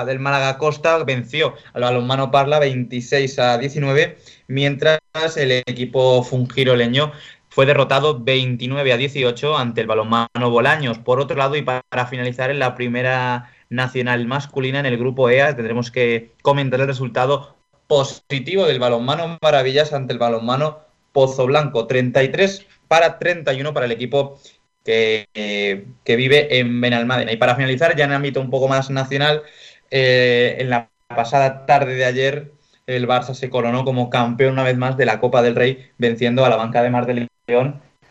[0.04, 4.98] del Málaga Costa venció al balonmano Parla 26 a 19, mientras
[5.36, 7.12] el equipo fungiroleño
[7.48, 10.98] fue derrotado 29 a 18 ante el balonmano Bolaños.
[10.98, 15.56] Por otro lado, y para finalizar en la primera nacional masculina en el grupo EA,
[15.56, 17.56] tendremos que comentar el resultado
[17.86, 20.80] positivo del balonmano Maravillas ante el balonmano
[21.12, 24.38] Pozo Blanco, 33 para 31 para el equipo
[24.84, 27.32] que, vive en Benalmádena.
[27.32, 29.42] Y para finalizar, ya en ámbito un poco más nacional,
[29.90, 32.52] eh, en la pasada tarde de ayer
[32.86, 36.44] el Barça se coronó como campeón una vez más de la Copa del Rey, venciendo
[36.44, 37.27] a la banca de Mar del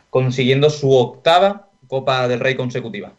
[0.09, 3.13] Consiguiendo su octava Copa del Rey consecutiva.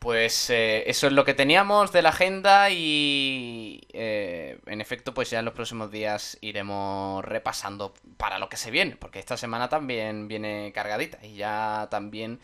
[0.00, 5.28] Pues eh, eso es lo que teníamos de la agenda y eh, en efecto pues
[5.28, 9.68] ya en los próximos días iremos repasando para lo que se viene, porque esta semana
[9.68, 12.40] también viene cargadita y ya también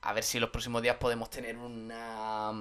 [0.00, 2.52] a ver si los próximos días podemos tener una,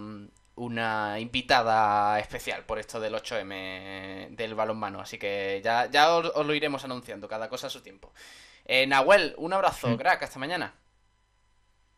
[0.56, 6.54] una invitada especial por esto del 8M del balonmano, así que ya, ya os, lo
[6.54, 8.14] iremos anunciando, cada cosa a su tiempo.
[8.66, 9.98] Eh, Nahuel, un abrazo, mm.
[9.98, 10.74] crack, hasta mañana.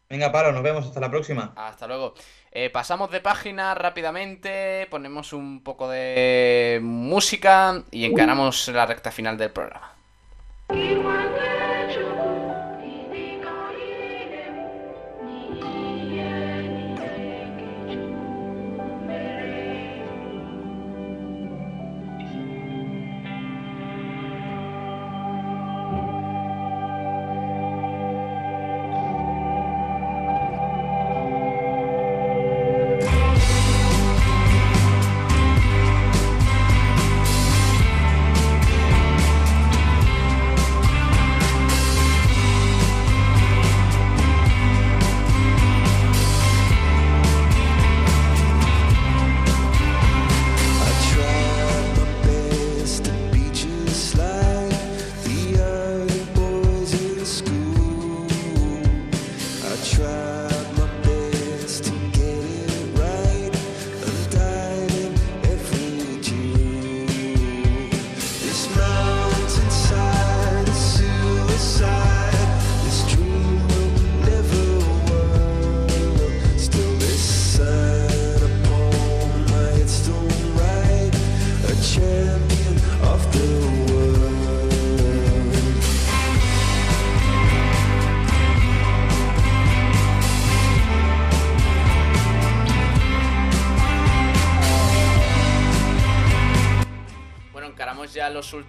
[0.09, 0.85] Venga, Paro, nos vemos.
[0.85, 1.53] Hasta la próxima.
[1.55, 2.13] Hasta luego.
[2.51, 9.37] Eh, pasamos de página rápidamente, ponemos un poco de música y encaramos la recta final
[9.37, 9.95] del programa.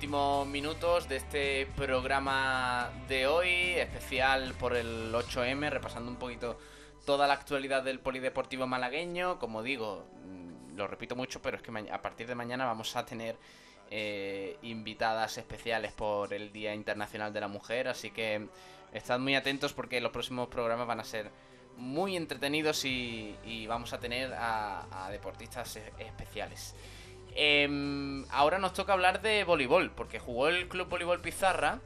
[0.07, 6.59] Minutos de este programa de hoy, especial por el 8M, repasando un poquito
[7.07, 9.39] toda la actualidad del polideportivo malagueño.
[9.39, 13.07] Como digo, mm, lo repito mucho, pero es que a partir de mañana vamos a
[13.07, 13.37] tener
[13.91, 18.49] eh, invitadas especiales por el Día Internacional de la Mujer, así que
[18.93, 21.31] estad muy atentos porque los próximos programas van a ser
[21.79, 26.75] muy entretenidos y, vamos a tener a deportistas e-, especiales.
[27.35, 31.81] Em, ahora nos toca hablar de voleibol, porque jugó el Club Voleibol Pizarra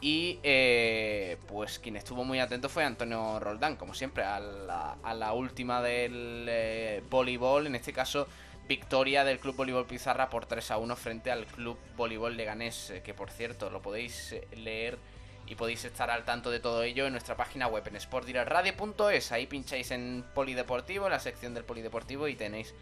[0.00, 5.82] Y eh, pues quien estuvo muy atento fue Antonio Roldán, como siempre, a la, última
[5.82, 8.26] del eh, voleibol, en este caso
[8.68, 13.14] victoria del Club Voleibol Pizarra por 3 a 1 frente al Club Voleibol Leganés, que
[13.14, 14.98] por cierto lo podéis leer
[15.46, 19.30] y podéis estar al tanto de todo ello en nuestra página web en.
[19.32, 22.74] Ahí pincháis en Polideportivo, en la sección del Polideportivo y tenéis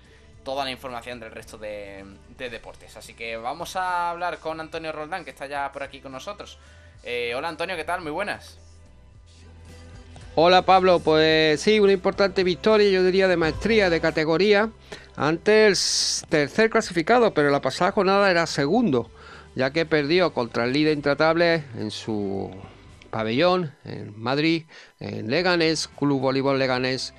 [0.45, 2.05] toda la información del resto de,
[2.37, 2.97] deportes.
[2.97, 6.59] Así que vamos a hablar con Antonio Roldán, que está ya por aquí con nosotros.
[7.03, 8.01] Eh, hola Antonio, ¿qué tal?
[8.01, 8.59] Muy buenas.
[10.37, 14.69] Hola Pablo, pues sí, una importante victoria, yo diría de maestría, de categoría,
[15.17, 15.77] ante el
[16.29, 19.11] tercer clasificado, pero la pasada jornada era segundo
[19.55, 22.51] ya que perdió contra el líder intratable en su
[23.11, 24.65] pabellón en Madrid,
[24.99, 27.15] en Leganés, Club Voleibol Leganés.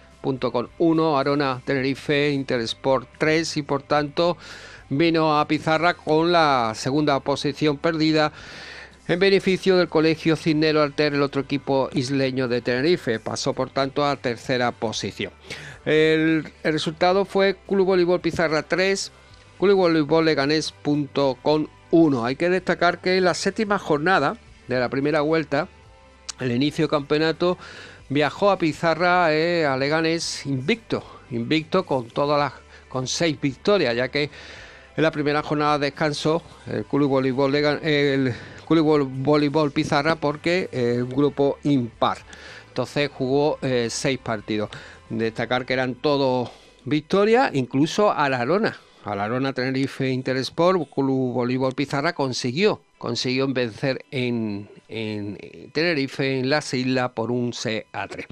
[0.52, 4.38] Con 1, Arona Tenerife, Intersport 3 y por tanto
[4.90, 8.32] vino a Pizarra con la segunda posición perdida
[9.08, 13.20] en beneficio del Colegio Cisnero Alter, el otro equipo isleño de Tenerife.
[13.20, 15.32] Pasó por tanto a tercera posición.
[15.86, 19.12] El, resultado fue Club Voleibol Pizarra 3,
[19.60, 22.26] Club Voleibol Leganés.com 1.
[22.26, 25.68] Hay que destacar que en la séptima jornada de la primera vuelta,
[26.40, 27.60] el inicio del campeonato,
[28.10, 34.08] viajó a Pizarra eh, a Leganés invicto, invicto con todas las con seis victorias, ya
[34.08, 34.30] que
[34.96, 38.34] en la primera jornada de el Club Voleibol, el
[38.66, 42.20] Club Voleibol Pizarra porque es un grupo impar.
[42.70, 44.70] Entonces jugó eh, seis partidos.
[45.10, 46.50] Destacar que eran todos
[46.86, 54.70] victorias, incluso a la Arona, Alarona Tenerife Intersport, Club Voleibol Pizarra consiguió, consiguió vencer en,
[54.88, 55.38] en
[55.74, 58.26] Tenerife, en las islas, por un C a 3.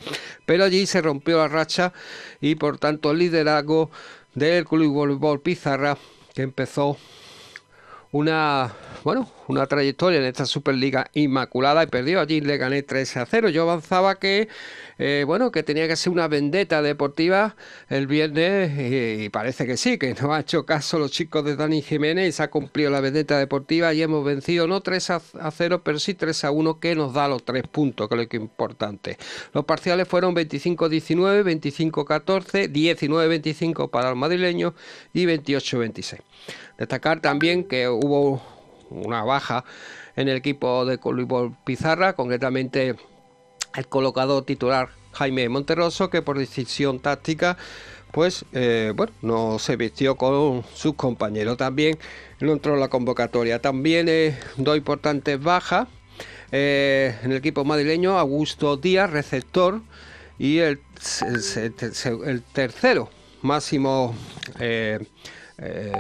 [0.46, 1.94] Pero allí se rompió la racha
[2.42, 3.90] y por tanto el liderazgo
[4.34, 5.98] del Club Voleibol Pizarra,
[6.34, 6.98] que empezó
[8.12, 8.74] una
[9.04, 12.20] bueno, una trayectoria en esta Superliga inmaculada y perdió.
[12.20, 13.50] Allí le gané 3 a 0.
[13.50, 14.48] Yo avanzaba que,
[14.98, 17.56] eh, bueno, que tenía que ser una vendetta deportiva
[17.90, 18.72] el viernes
[19.24, 22.32] y, parece que sí, que no ha hecho caso los chicos de Dani Jiménez y
[22.32, 26.14] se ha cumplido la vendetta deportiva y hemos vencido no 3 a 0, pero sí
[26.14, 29.18] 3 a 1 que nos da los 3 puntos, que es lo que es importante.
[29.54, 34.74] Los parciales fueron 25-19, 25-14, 19-25 para el madrileño
[35.14, 36.20] y 28-26.
[36.78, 38.42] Destacar también que hubo
[38.94, 39.66] una baja
[40.16, 42.96] en el equipo de Colibol Pizarra, concretamente
[43.76, 47.58] el colocado titular Jaime Monterroso, que por decisión táctica
[48.14, 51.58] pues eh, bueno, no se vistió con sus compañeros.
[51.58, 51.98] También
[52.40, 53.60] no entró en la convocatoria.
[53.60, 55.88] También eh, dos importantes bajas
[56.52, 59.82] eh, en el equipo madrileño, Augusto Díaz, receptor,
[60.38, 60.80] y el,
[62.26, 63.10] el tercero
[63.42, 64.16] máximo
[65.60, 65.92] eh,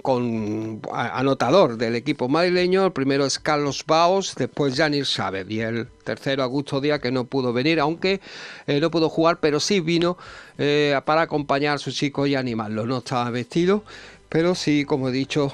[0.00, 2.86] con anotador del equipo madrileño.
[2.86, 7.24] El primero es Carlos Baos, después Janir Saber y el tercero Augusto Díaz que no
[7.24, 8.20] pudo venir, aunque
[8.66, 10.16] eh, no pudo jugar, pero sí vino
[10.56, 12.86] eh, para acompañar a su chico y animarlo.
[12.86, 13.84] No estaba vestido,
[14.28, 15.52] pero sí, como he dicho,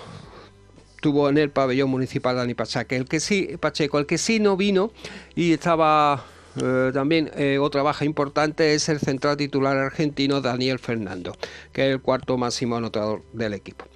[1.00, 2.94] tuvo en el pabellón municipal Dani Pacheco.
[2.94, 4.92] El que sí, Pacheco, el que sí no vino
[5.34, 6.24] y estaba
[6.62, 11.36] eh, también eh, otra baja importante es el central titular argentino Daniel Fernando,
[11.72, 13.86] que es el cuarto máximo anotador del equipo.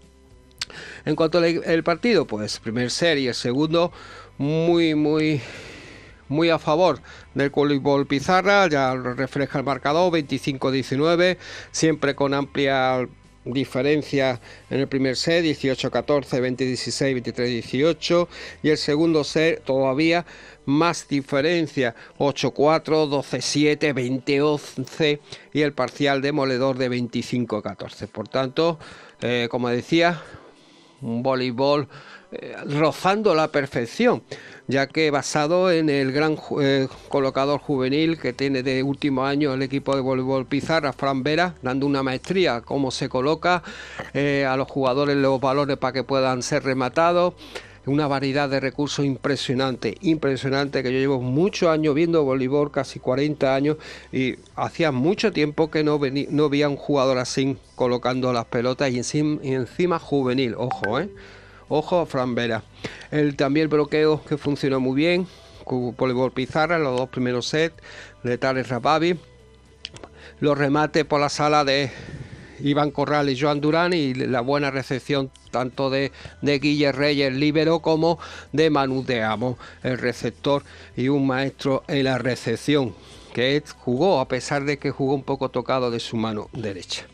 [1.04, 3.90] En cuanto al partido, pues primer set y el segundo
[4.36, 5.40] muy muy
[6.28, 7.00] muy a favor
[7.34, 11.38] del voleibol Pizarra, ya refleja el marcador 25-19,
[11.72, 13.09] siempre con amplia
[13.44, 18.28] diferencia en el primer set 18-14, 20-16, 23-18
[18.62, 20.26] y el segundo set todavía
[20.68, 25.18] más diferencia 8-4, 12-7, 20-11
[25.54, 28.06] y el parcial demoledor de 25-14.
[28.08, 28.78] Por tanto,
[29.22, 30.20] eh, como decía,
[31.00, 31.88] un voleibol
[32.32, 34.22] eh, rozando la perfección,
[34.66, 39.62] ya que basado en el gran eh, colocador juvenil que tiene de último año el
[39.62, 43.62] equipo de voleibol Pizarra, Fran Vera, dando una maestría cómo se coloca
[44.12, 47.32] a los jugadores los valores para que puedan ser rematados
[47.89, 53.55] una variedad de recursos impresionante, impresionante, que yo llevo muchos años viendo voleibol, casi 40
[53.55, 53.76] años,
[54.12, 55.99] y hacía mucho tiempo que no,
[56.30, 61.09] no veía un jugador así colocando las pelotas y encima, encima juvenil, ojo, ¿eh?
[61.70, 62.62] Ojo, Fran Vera.
[63.11, 65.26] El, también el bloqueo que funcionó muy bien,
[65.66, 67.76] voleibol pizarra los dos primeros sets,
[68.22, 69.18] letales Rapavi,
[70.41, 71.91] los remates por la sala de
[72.61, 77.80] Iván Corral y Joan Durán y la buena recepción tanto de, de Guille Reyes, líbero,
[77.80, 78.18] como
[78.52, 80.62] de Manu de Amo, el receptor
[80.96, 82.94] y un maestro en la recepción,
[83.32, 87.06] que jugó a pesar de que jugó un poco tocado de su mano derecha.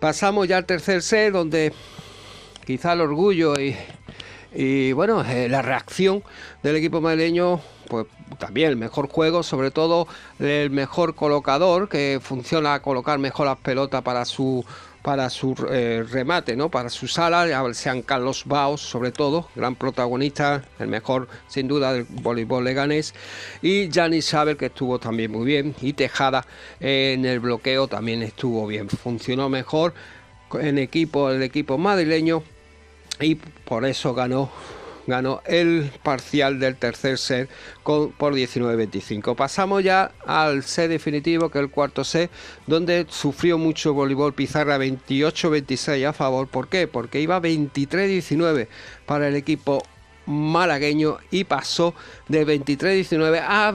[0.00, 1.72] Pasamos ya al tercer set, donde
[2.66, 3.76] quizá el orgullo y,
[4.54, 6.22] Y bueno, eh, la reacción
[6.62, 8.06] del equipo madrileño, pues
[8.38, 10.06] también el mejor juego, sobre todo
[10.38, 14.64] el mejor colocador, que funciona a colocar mejor las pelotas para su
[15.02, 16.70] para su eh, remate, ¿no?
[16.70, 22.04] para su sala, sean Carlos Baos, sobre todo, gran protagonista, el mejor sin duda del
[22.08, 23.12] voleibol leganés,
[23.60, 26.46] y Janis Saber, que estuvo también muy bien, y Tejada
[26.78, 29.92] en el bloqueo también estuvo bien, funcionó mejor
[30.60, 32.44] en equipo, el equipo madrileño,
[33.22, 34.50] y por eso ganó
[35.06, 37.50] ganó el parcial del tercer set
[37.82, 39.34] con, por 19-25.
[39.34, 42.30] Pasamos ya al set definitivo, que es el cuarto set,
[42.66, 46.48] donde sufrió mucho voleibol Pizarra 28-26 a favor.
[46.48, 46.86] ¿Por qué?
[46.86, 48.68] Porque iba 23-19
[49.06, 49.82] para el equipo
[50.26, 51.94] malagueño y pasó
[52.28, 53.72] de 23-19 a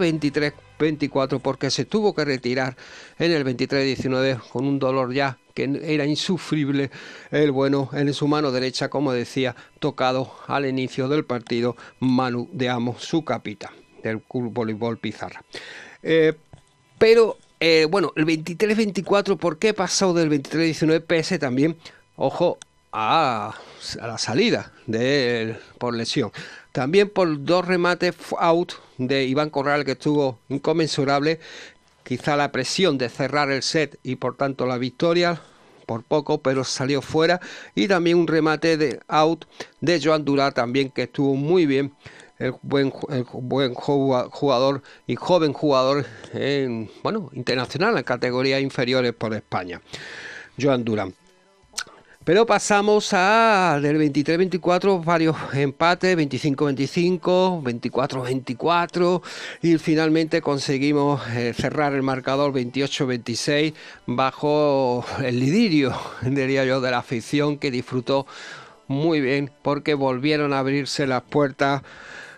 [0.77, 2.75] 23-24 porque se tuvo que retirar
[3.19, 6.91] en el 23-19 con un dolor ya que era insufrible
[7.31, 12.69] el bueno en su mano derecha, como decía, tocado al inicio del partido Manu de
[12.69, 13.71] Amo, su capitán
[14.03, 15.43] del Club Voleibol Pizarra.
[16.03, 16.33] Eh,
[16.99, 21.75] pero eh, bueno, el 23-24, ¿por qué pasado del 23-19 PS también?
[22.15, 22.59] Ojo
[22.91, 23.55] a,
[23.95, 26.31] la salida de, por lesión.
[26.71, 31.39] También por dos remates out de Iván Corral que estuvo inconmensurable
[32.03, 35.41] quizá la presión de cerrar el set y por tanto la victoria
[35.85, 37.39] por poco, pero salió fuera.
[37.73, 39.45] Y también un remate de out
[39.81, 41.93] de Joan Durá también que estuvo muy bien.
[42.39, 42.93] El buen,
[43.33, 49.81] buen jugador y joven jugador en, bueno, internacional en categorías inferiores por España.
[50.61, 51.15] Joan Durán.
[52.27, 59.21] Pero pasamos a del 23-24, varios empates, 25-25, 24-24
[59.61, 63.73] y finalmente conseguimos eh, cerrar el marcador 28-26
[64.07, 68.27] bajo el lidirio, diría yo, de la afición que disfrutó
[68.87, 71.81] muy bien porque volvieron a abrirse las puertas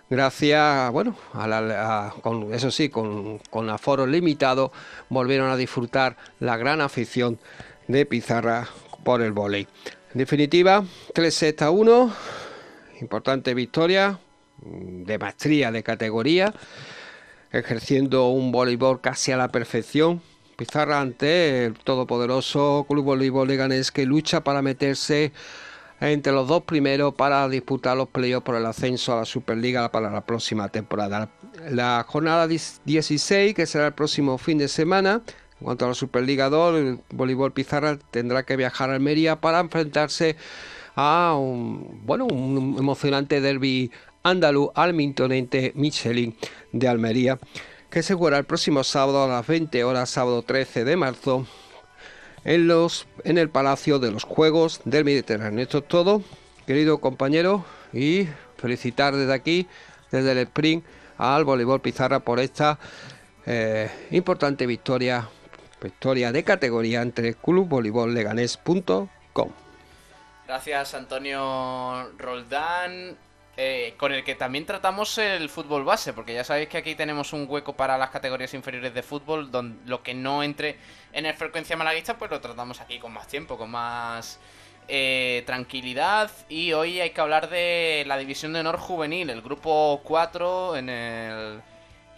[0.08, 4.70] gracias, bueno, a con, eso sí, con, con aforo limitado,
[5.08, 7.40] volvieron a disfrutar la gran afición
[7.88, 8.68] de Pizarra
[9.04, 9.66] por el volei.
[10.12, 10.84] En definitiva,
[11.14, 12.12] 3 sets a 1,
[13.00, 14.18] importante victoria
[14.62, 16.52] mm, de maestría de categoría,
[17.52, 20.20] ejerciendo un voleibol casi a la perfección.
[20.56, 25.32] Pizarra ante el todopoderoso Club Voleibol Leganés que lucha para meterse
[26.00, 30.10] entre los dos primeros para disputar los playoffs por el ascenso a la Superliga para
[30.10, 31.28] la próxima temporada.
[31.70, 35.22] La jornada 16, que será el próximo fin de semana,
[35.60, 39.60] en cuanto a la Superliga 2, el voleibol Pizarra tendrá que viajar a Almería para
[39.60, 40.36] enfrentarse
[40.96, 43.90] a un, bueno, un emocionante derby
[44.22, 46.34] andaluz al mintonente Michelin
[46.72, 47.38] de Almería,
[47.90, 51.46] que se jugará el próximo sábado a las 20 horas, sábado 13 de marzo,
[52.44, 55.62] en, los, en el Palacio de los Juegos del Mediterráneo.
[55.62, 56.22] Esto es todo,
[56.66, 59.66] querido compañero, y felicitar desde aquí,
[60.10, 60.84] desde el sprint,
[61.18, 62.78] al voleibol Pizarra por esta
[63.44, 65.28] eh, importante victoria
[65.80, 69.50] victoria de categoría entre clubvoleibolleganés.com.
[70.46, 73.16] Gracias Antonio Roldán,
[73.56, 77.32] eh, con el que también tratamos el fútbol base, porque ya sabéis que aquí tenemos
[77.32, 80.76] un hueco para las categorías inferiores de fútbol, donde lo que no entre
[81.12, 84.40] en el frecuencia malaguista, pues lo tratamos aquí con más tiempo, con más
[84.88, 86.30] eh, tranquilidad.
[86.48, 90.88] Y hoy hay que hablar de la división de honor juvenil, el grupo 4 en
[90.88, 91.62] el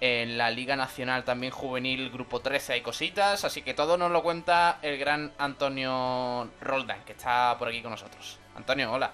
[0.05, 4.25] en la Liga Nacional también juvenil, grupo 13 hay cositas, así que todo nos lo
[4.25, 8.37] cuenta el gran Antonio Roldán, que está por aquí con nosotros.
[8.57, 9.13] Antonio, hola.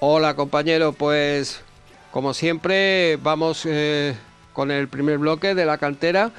[0.00, 1.62] Hola compañero, pues
[2.10, 4.16] como siempre vamos eh,
[4.54, 6.30] con el primer bloque de la cantera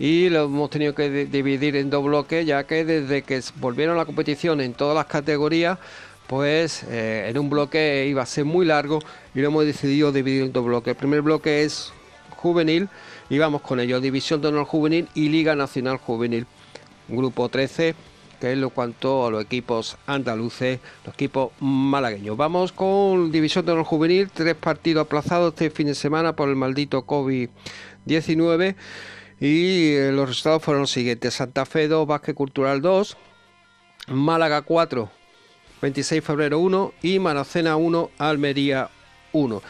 [0.00, 3.98] y lo hemos tenido que dividir en dos bloques ya que desde que volvieron a
[3.98, 5.78] la competición en todas las categorías
[6.26, 9.00] pues eh, en un bloque iba a ser muy largo
[9.34, 10.92] y lo hemos decidido dividir en dos bloques.
[10.92, 11.92] El primer bloque es
[12.36, 12.88] juvenil
[13.30, 16.46] y vamos con ello, División de Honor Juvenil y Liga Nacional Juvenil.
[17.08, 17.94] Grupo 13,
[18.40, 22.36] que es lo cuanto a los equipos andaluces, los equipos malagueños.
[22.36, 26.56] Vamos con División de Honor Juvenil, tres partidos aplazados este fin de semana por el
[26.56, 28.76] maldito COVID-19
[29.40, 31.34] y eh, los resultados fueron los siguientes.
[31.34, 33.16] Santa Fe 2, Vázquez Cultural 2,
[34.08, 35.10] Málaga 4,
[35.84, 38.88] 26 de febrero 1 y Maracena 1, Almería
[39.32, 39.62] 1.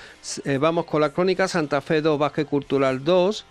[0.44, 3.44] Eh, vamos con la crónica Santa Fe 2, Vázquez Cultural 2.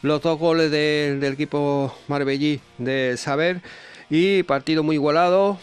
[0.00, 3.60] Los dos goles del equipo marbellí de Saber
[4.08, 5.58] y partido muy igualado.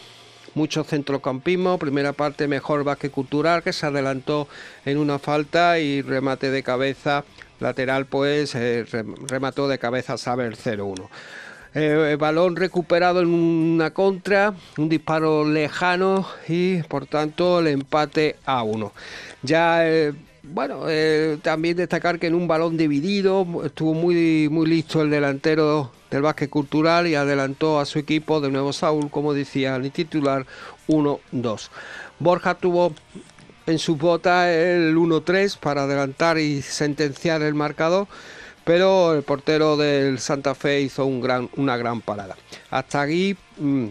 [0.54, 4.46] Mucho centrocampismo, primera parte mejor Vázquez Cultural que se adelantó
[4.84, 7.24] en una falta y remate de cabeza
[7.58, 8.84] lateral pues eh,
[9.26, 11.08] remató de cabeza Saber 0-1.
[11.78, 18.62] Eh, balón recuperado en una contra, un disparo lejano y por tanto el empate a
[18.62, 18.94] uno.
[19.42, 25.02] Ya eh, bueno, eh, también destacar que en un balón dividido estuvo muy, muy listo
[25.02, 29.76] el delantero del básquet cultural y adelantó a su equipo de nuevo Saúl, como decía
[29.76, 30.46] el titular,
[30.88, 31.68] 1-2.
[32.18, 32.94] Borja tuvo
[33.66, 38.06] en su bota el 1-3 para adelantar y sentenciar el marcador
[38.66, 42.36] pero el portero del Santa Fe hizo una gran parada.
[42.68, 43.86] Hasta aquí mm,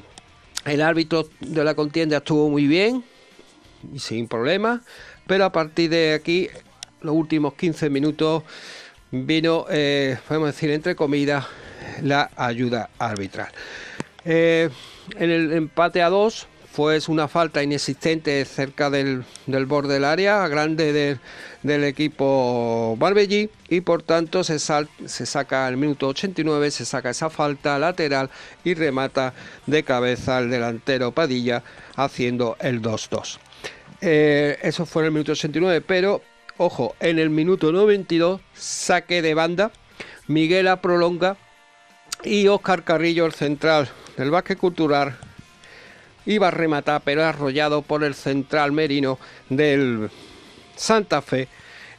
[0.66, 3.02] el árbitro de la contienda estuvo muy bien
[3.94, 4.82] y sin problemas,
[5.28, 6.50] pero a partir de aquí,
[7.00, 8.44] los últimos 15 minutos,
[9.12, 11.46] vino, eh, podemos decir, entre comidas,
[12.02, 13.48] la ayuda arbitral.
[14.26, 14.70] Eh,
[15.16, 19.24] en el empate a dos fue una falta inexistente cerca del,
[19.66, 21.18] borde del área, grande
[21.64, 27.30] del, equipo Barbellí y por tanto se, se saca el minuto 89, se saca esa
[27.30, 28.30] falta lateral
[28.66, 29.34] y remata
[29.66, 31.64] de cabeza el delantero Padilla
[31.96, 33.38] haciendo el 2-2.
[34.02, 36.22] Eh, eso fue en el minuto 89, pero
[36.58, 39.72] ojo, en el minuto 92 saque de banda,
[40.28, 41.38] Miguela prolonga
[42.26, 45.18] y Oscar Carrillo, el central del básquet cultural,
[46.26, 49.20] iba a rematar, pero arrollado por el central merino
[49.50, 50.10] del
[50.76, 51.48] Santa Fe.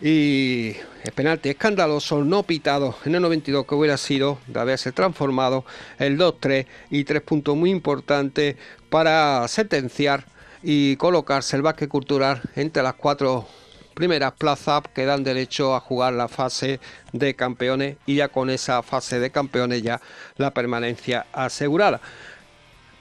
[0.01, 5.65] Y el penalti escandaloso, no pitado en el 92, que hubiera sido de haberse transformado
[5.99, 8.57] el 2-3 y tres puntos muy importantes
[8.91, 10.27] para sentenciar
[10.63, 13.47] y colocarse el básquet cultural entre las cuatro
[13.95, 16.81] primeras plazas que dan derecho a jugar la fase
[17.13, 20.03] de campeones y ya con esa fase de campeones ya
[20.37, 22.03] la permanencia asegurada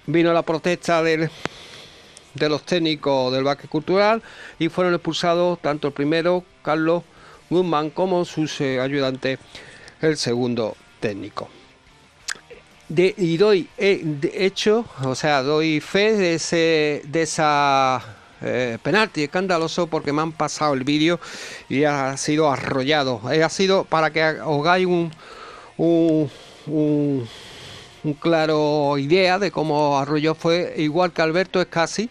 [0.08, 1.30] vino la protesta de
[2.36, 4.22] los técnicos del básquet cultural
[4.60, 7.04] y fueron expulsados tanto el primero, Carlos
[7.50, 9.40] Guzmán, como sus eh, ayudantes,
[10.02, 11.50] el segundo técnico.
[12.90, 14.04] y doy eh,
[14.34, 18.02] hecho, o sea, doy fe de, ese, de esa
[18.42, 21.20] eh, penalti escandaloso porque me han pasado el vídeo
[21.70, 23.22] y ha sido arrollado.
[23.26, 25.12] ha sido para que os hagáis un
[26.68, 27.28] un
[28.14, 32.10] claro idea de cómo Arroyo fue igual que Alberto es casi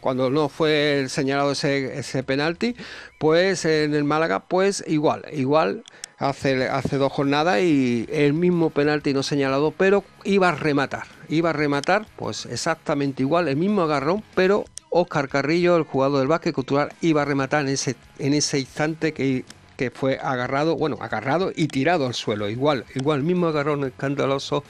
[0.00, 2.74] cuando no fue señalado ese, ese penalti,
[3.18, 5.84] pues en el Málaga, pues igual, igual
[6.16, 11.50] hace, hace dos jornadas y el mismo penalti no señalado, pero iba a rematar, iba
[11.50, 16.54] a rematar, pues exactamente igual, el mismo agarrón, pero Oscar Carrillo, el jugador del básquet
[16.54, 19.44] cultural, iba a rematar en ese, en ese instante que
[19.78, 22.50] que fue agarrado, bueno, agarrado y tirado al suelo.
[22.50, 24.64] Igual, igual, mismo agarrón escandaloso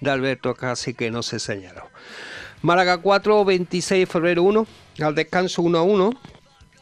[0.00, 1.90] de Alberto casi que no se señaló.
[2.62, 4.66] Málaga 4, 26 de febrero 1,
[5.02, 6.10] al descanso 1 a 1.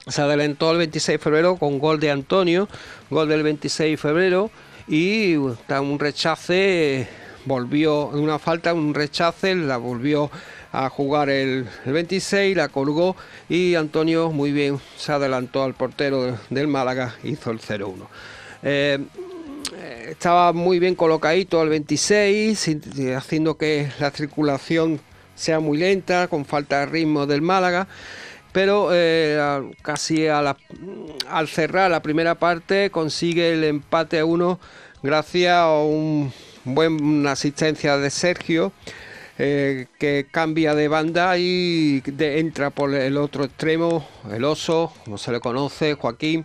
[0.06, 2.68] Se adelantó el 26 de febrero con gol de Antonio,
[3.10, 4.50] gol del 26 de febrero
[4.86, 7.08] y un rechace,
[7.44, 10.30] volvió, una falta, un rechace, la volvió
[10.72, 13.16] a jugar el, 26, la colgó
[13.48, 18.06] y Antonio muy bien se adelantó al portero del Málaga, hizo el 0-1.
[18.62, 18.98] Eh,
[20.08, 22.70] estaba muy bien colocadito al 26,
[23.16, 25.00] haciendo que la circulación
[25.34, 27.88] sea muy lenta, con falta de ritmo del Málaga.
[28.52, 34.60] Pero eh, casi al cerrar la primera parte consigue el empate a uno
[35.02, 36.32] gracias a un
[36.64, 38.72] buena asistencia de Sergio
[39.38, 45.32] eh, que cambia de banda y entra por el otro extremo, el oso, como se
[45.32, 46.44] le conoce, Joaquín,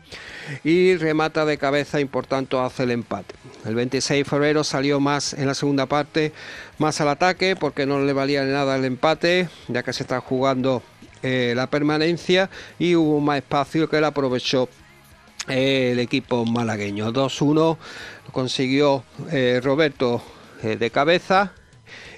[0.63, 3.36] y remata de cabeza y por tanto hace el empate.
[3.65, 6.32] El 26 de febrero salió más en la segunda parte,
[6.78, 10.82] más al ataque, porque no le valía nada el empate, ya que se está jugando
[11.24, 12.49] eh, la permanencia
[12.80, 14.70] y hubo más espacio que él aprovechó
[15.48, 17.12] el equipo malagueño.
[17.14, 17.78] 2-1
[18.32, 19.04] consiguió
[19.62, 20.22] Roberto
[20.62, 21.54] de cabeza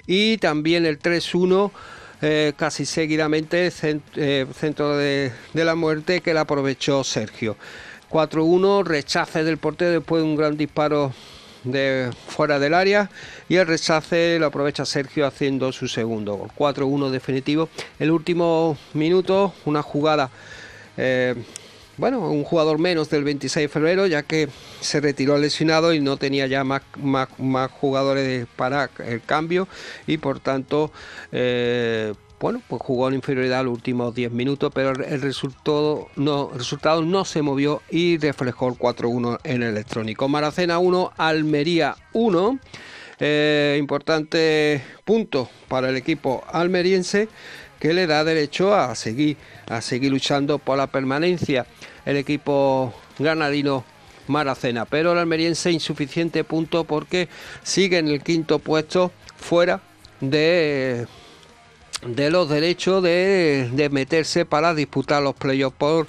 [0.06, 1.70] y también el 3-1
[2.22, 7.56] eh, casi seguidamente eh, centro de, la muerte que la aprovechó Sergio.
[8.10, 11.14] 4-1, rechace del portero después de un gran disparo
[11.64, 13.10] de fuera del área
[13.48, 16.50] y el rechace lo aprovecha Sergio haciendo su segundo gol.
[16.58, 17.70] 4-1 definitivo.
[17.98, 20.30] El último minuto, una jugada
[20.98, 21.34] eh,
[22.00, 24.48] bueno, un jugador menos del 26 de febrero, ya que
[24.80, 29.68] se retiró lesionado y no tenía ya más, más, jugadores para el cambio
[30.06, 30.90] y por tanto,
[31.30, 37.02] eh, bueno, pues jugó en inferioridad los últimos 10 minutos, pero el resultado no, resultado
[37.02, 40.26] no se movió y reflejó el 4-1 en el electrónico.
[40.26, 42.58] Maracena 1, Almería 1.
[43.22, 47.28] Eh, importante punto para el equipo almeriense
[47.80, 51.66] que le da derecho a seguir, a seguir luchando por la permanencia.
[52.04, 53.84] El equipo granadino
[54.26, 54.84] Maracena.
[54.84, 57.28] Pero el almeriense insuficiente punto porque
[57.62, 59.80] sigue en el quinto puesto fuera
[60.20, 61.06] de
[62.06, 66.06] de los derechos de, meterse para disputar los playoffs por,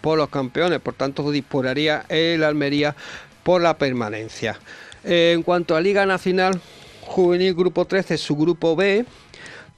[0.00, 0.80] por los campeones.
[0.80, 2.96] Por tanto, disputaría el Almería
[3.42, 4.58] por la permanencia.
[5.04, 6.60] en cuanto a Liga Nacional
[7.02, 9.04] Juvenil Grupo 13, su grupo B,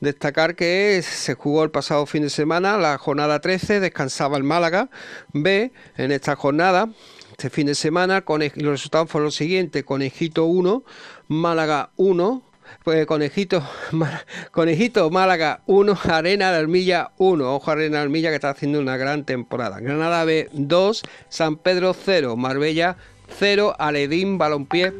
[0.00, 4.90] Destacar que se jugó el pasado fin de semana, la jornada 13, descansaba el Málaga
[5.32, 6.90] B en esta jornada.
[7.30, 10.84] Este fin de semana los resultados fueron los siguientes, Conejito 1,
[11.28, 12.42] Málaga 1,
[12.84, 13.62] pues Conejito,
[14.50, 17.54] Conejito Málaga 1, Arena de Almilla 1.
[17.54, 19.80] Ojo Arena de Almilla que está haciendo una gran temporada.
[19.80, 22.96] Granada B 2, San Pedro 0, Marbella
[23.38, 24.92] 0, Aledín Balompié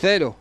[0.00, 0.36] 0.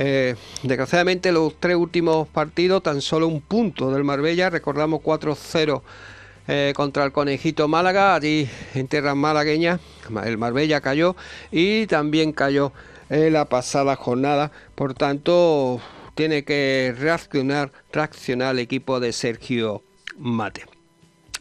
[0.00, 5.82] Eh, desgraciadamente los tres últimos partidos tan solo un punto del Marbella, recordamos 4-0
[6.46, 9.80] eh, contra el Conejito Málaga, allí en tierras malagueñas,
[10.24, 11.16] el Marbella cayó
[11.50, 12.72] y también cayó
[13.10, 14.52] en la pasada jornada.
[14.76, 15.80] Por tanto,
[16.14, 19.82] tiene que reaccionar, reaccionar el equipo de Sergio
[20.16, 20.64] Mate.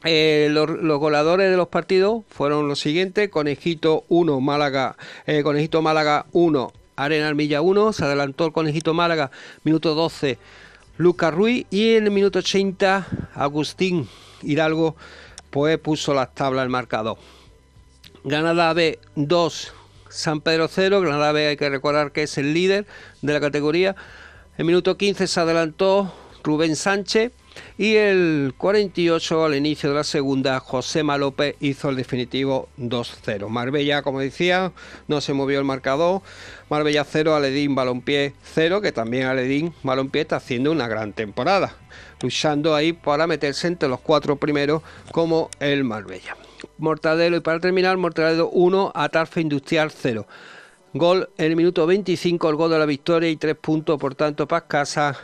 [0.04, 4.98] Eh, los, goleadores de los partidos fueron los siguientes: Conejito 1, Málaga,
[5.44, 7.94] Conejito Málaga 1, Arena Armilla 1.
[7.94, 9.32] Se adelantó el Conejito Málaga,
[9.64, 10.38] minuto 12,
[10.98, 11.66] Lucas Ruiz.
[11.70, 14.10] Y en el minuto 80, Agustín
[14.42, 14.98] Hidalgo,
[15.50, 17.18] pues puso las tablas al marcador.
[18.26, 19.74] Granada B 2,
[20.10, 22.86] San Pedro 0, Granada B hay que recordar que es el líder
[23.22, 23.96] de la categoría.
[24.58, 27.32] En minuto 15 se adelantó Rubén Sánchez
[27.78, 33.50] y el 48 al inicio de la segunda José López hizo el definitivo 2-0.
[33.50, 34.72] Marbella, como decía,
[35.08, 36.22] no se movió el marcador.
[36.70, 41.76] Marbella 0, Aledín Balompié 0, que también Aledín Balompié está haciendo una gran temporada,
[42.22, 44.82] luchando ahí para meterse entre los cuatro primeros
[45.12, 46.36] como el Marbella.
[46.78, 50.28] Mortadelo y para terminar, Mortadelo 1, Atarfe Industrial 0.
[50.94, 54.48] Gol en el minuto 25, el gol de la victoria y tres puntos, por tanto,
[54.48, 55.18] para casa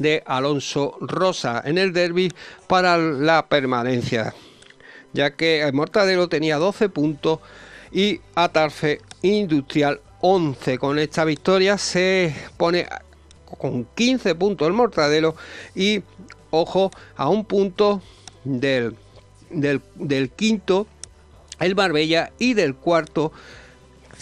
[0.00, 2.32] de Alonso Rosa en el derby
[2.66, 4.34] para la permanencia,
[5.12, 7.38] ya que el Mortadelo tenía 12 puntos
[7.92, 10.78] y Atarfe Industrial 11.
[10.78, 12.88] Con esta victoria se pone
[13.58, 15.36] con 15 puntos el Mortadelo
[15.76, 16.02] y
[16.50, 18.02] ojo a un punto
[18.42, 18.96] del
[19.50, 20.86] del, quinto,
[21.58, 23.32] el Marbella, y del cuarto,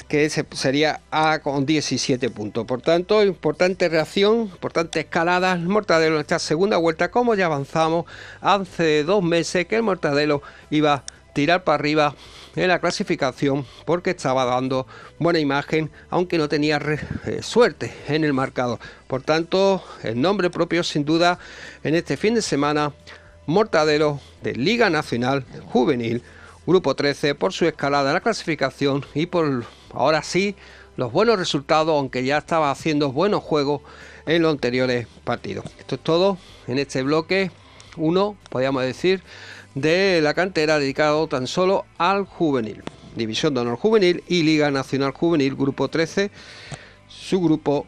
[0.03, 2.67] que sería A con 17 puntos.
[2.67, 5.53] Por tanto, importante reacción, importante escalada.
[5.53, 8.07] El Mortadelo en esta segunda vuelta, como ya avanzamos
[8.41, 12.15] hace dos meses, que el Mortadelo iba a tirar para arriba
[12.57, 14.87] en la clasificación porque estaba dando
[15.19, 16.81] buena imagen, aunque no tenía
[17.27, 18.79] eh, suerte en el marcador.
[19.07, 21.39] Por tanto, el nombre propio, sin duda,
[21.85, 22.93] en este fin de semana
[23.47, 26.23] Mortadelo de Liga Nacional Juvenil,
[26.67, 30.55] Grupo 13, por su escalada en la clasificación y por ahora sí
[30.97, 33.83] los buenos resultados, aunque ya estaba haciendo buenos juegos
[34.27, 35.65] en los anteriores partidos.
[35.79, 37.51] Esto es todo en este bloque,
[37.97, 39.23] uno, podríamos decir,
[39.75, 42.83] de la cantera dedicado tan solo al juvenil.
[43.15, 46.31] División de Honor Juvenil y Liga Nacional Juvenil, Grupo 13,
[47.09, 47.87] su grupo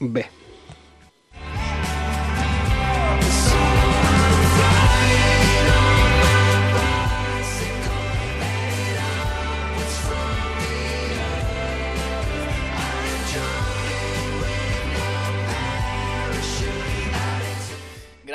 [0.00, 0.26] B.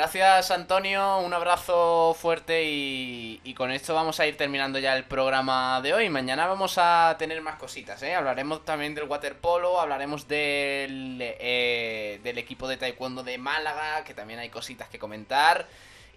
[0.04, 5.80] Gracias Antonio, un abrazo fuerte y, con esto vamos a ir terminando ya el programa
[5.80, 6.10] de hoy.
[6.10, 8.14] Mañana vamos a tener más cositas, ¿eh?
[8.14, 14.40] hablaremos también del waterpolo, hablaremos del, eh, del equipo de taekwondo de Málaga, que también
[14.40, 15.66] hay cositas que comentar,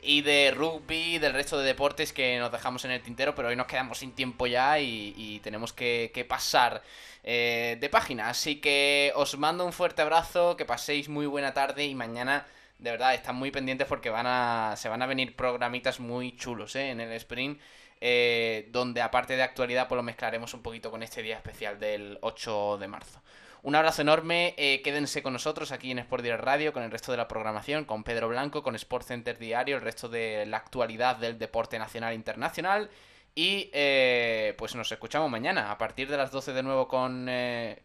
[0.02, 3.56] y de rugby, del resto de deportes que nos dejamos en el tintero, pero hoy
[3.56, 6.84] nos quedamos sin tiempo ya y, tenemos que, pasar
[7.24, 8.28] eh, de página.
[8.28, 12.46] Así que os mando un fuerte abrazo, que paséis muy buena tarde y mañana
[12.80, 16.76] de verdad, están muy pendientes porque van a, se van a venir programitas muy chulos
[16.76, 16.92] ¿eh?
[16.92, 17.60] en el sprint.
[18.00, 22.20] Eh, donde aparte de actualidad pues lo mezclaremos un poquito con este día especial del
[22.22, 23.24] 8 de marzo.
[23.64, 27.12] Un abrazo enorme, eh, quédense con nosotros aquí en Sport Direct Radio, con el resto
[27.12, 31.16] de la programación, con Pedro Blanco, con Sport Center Diario, el resto de la actualidad
[31.16, 32.92] del deporte nacional e internacional.
[33.34, 33.72] Y
[34.58, 37.28] pues nos escuchamos mañana a partir de las 12 de nuevo con,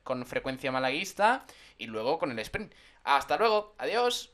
[0.02, 1.44] con frecuencia malaguista
[1.78, 2.72] y luego con el sprint.
[3.04, 4.30] Hasta luego, adiós.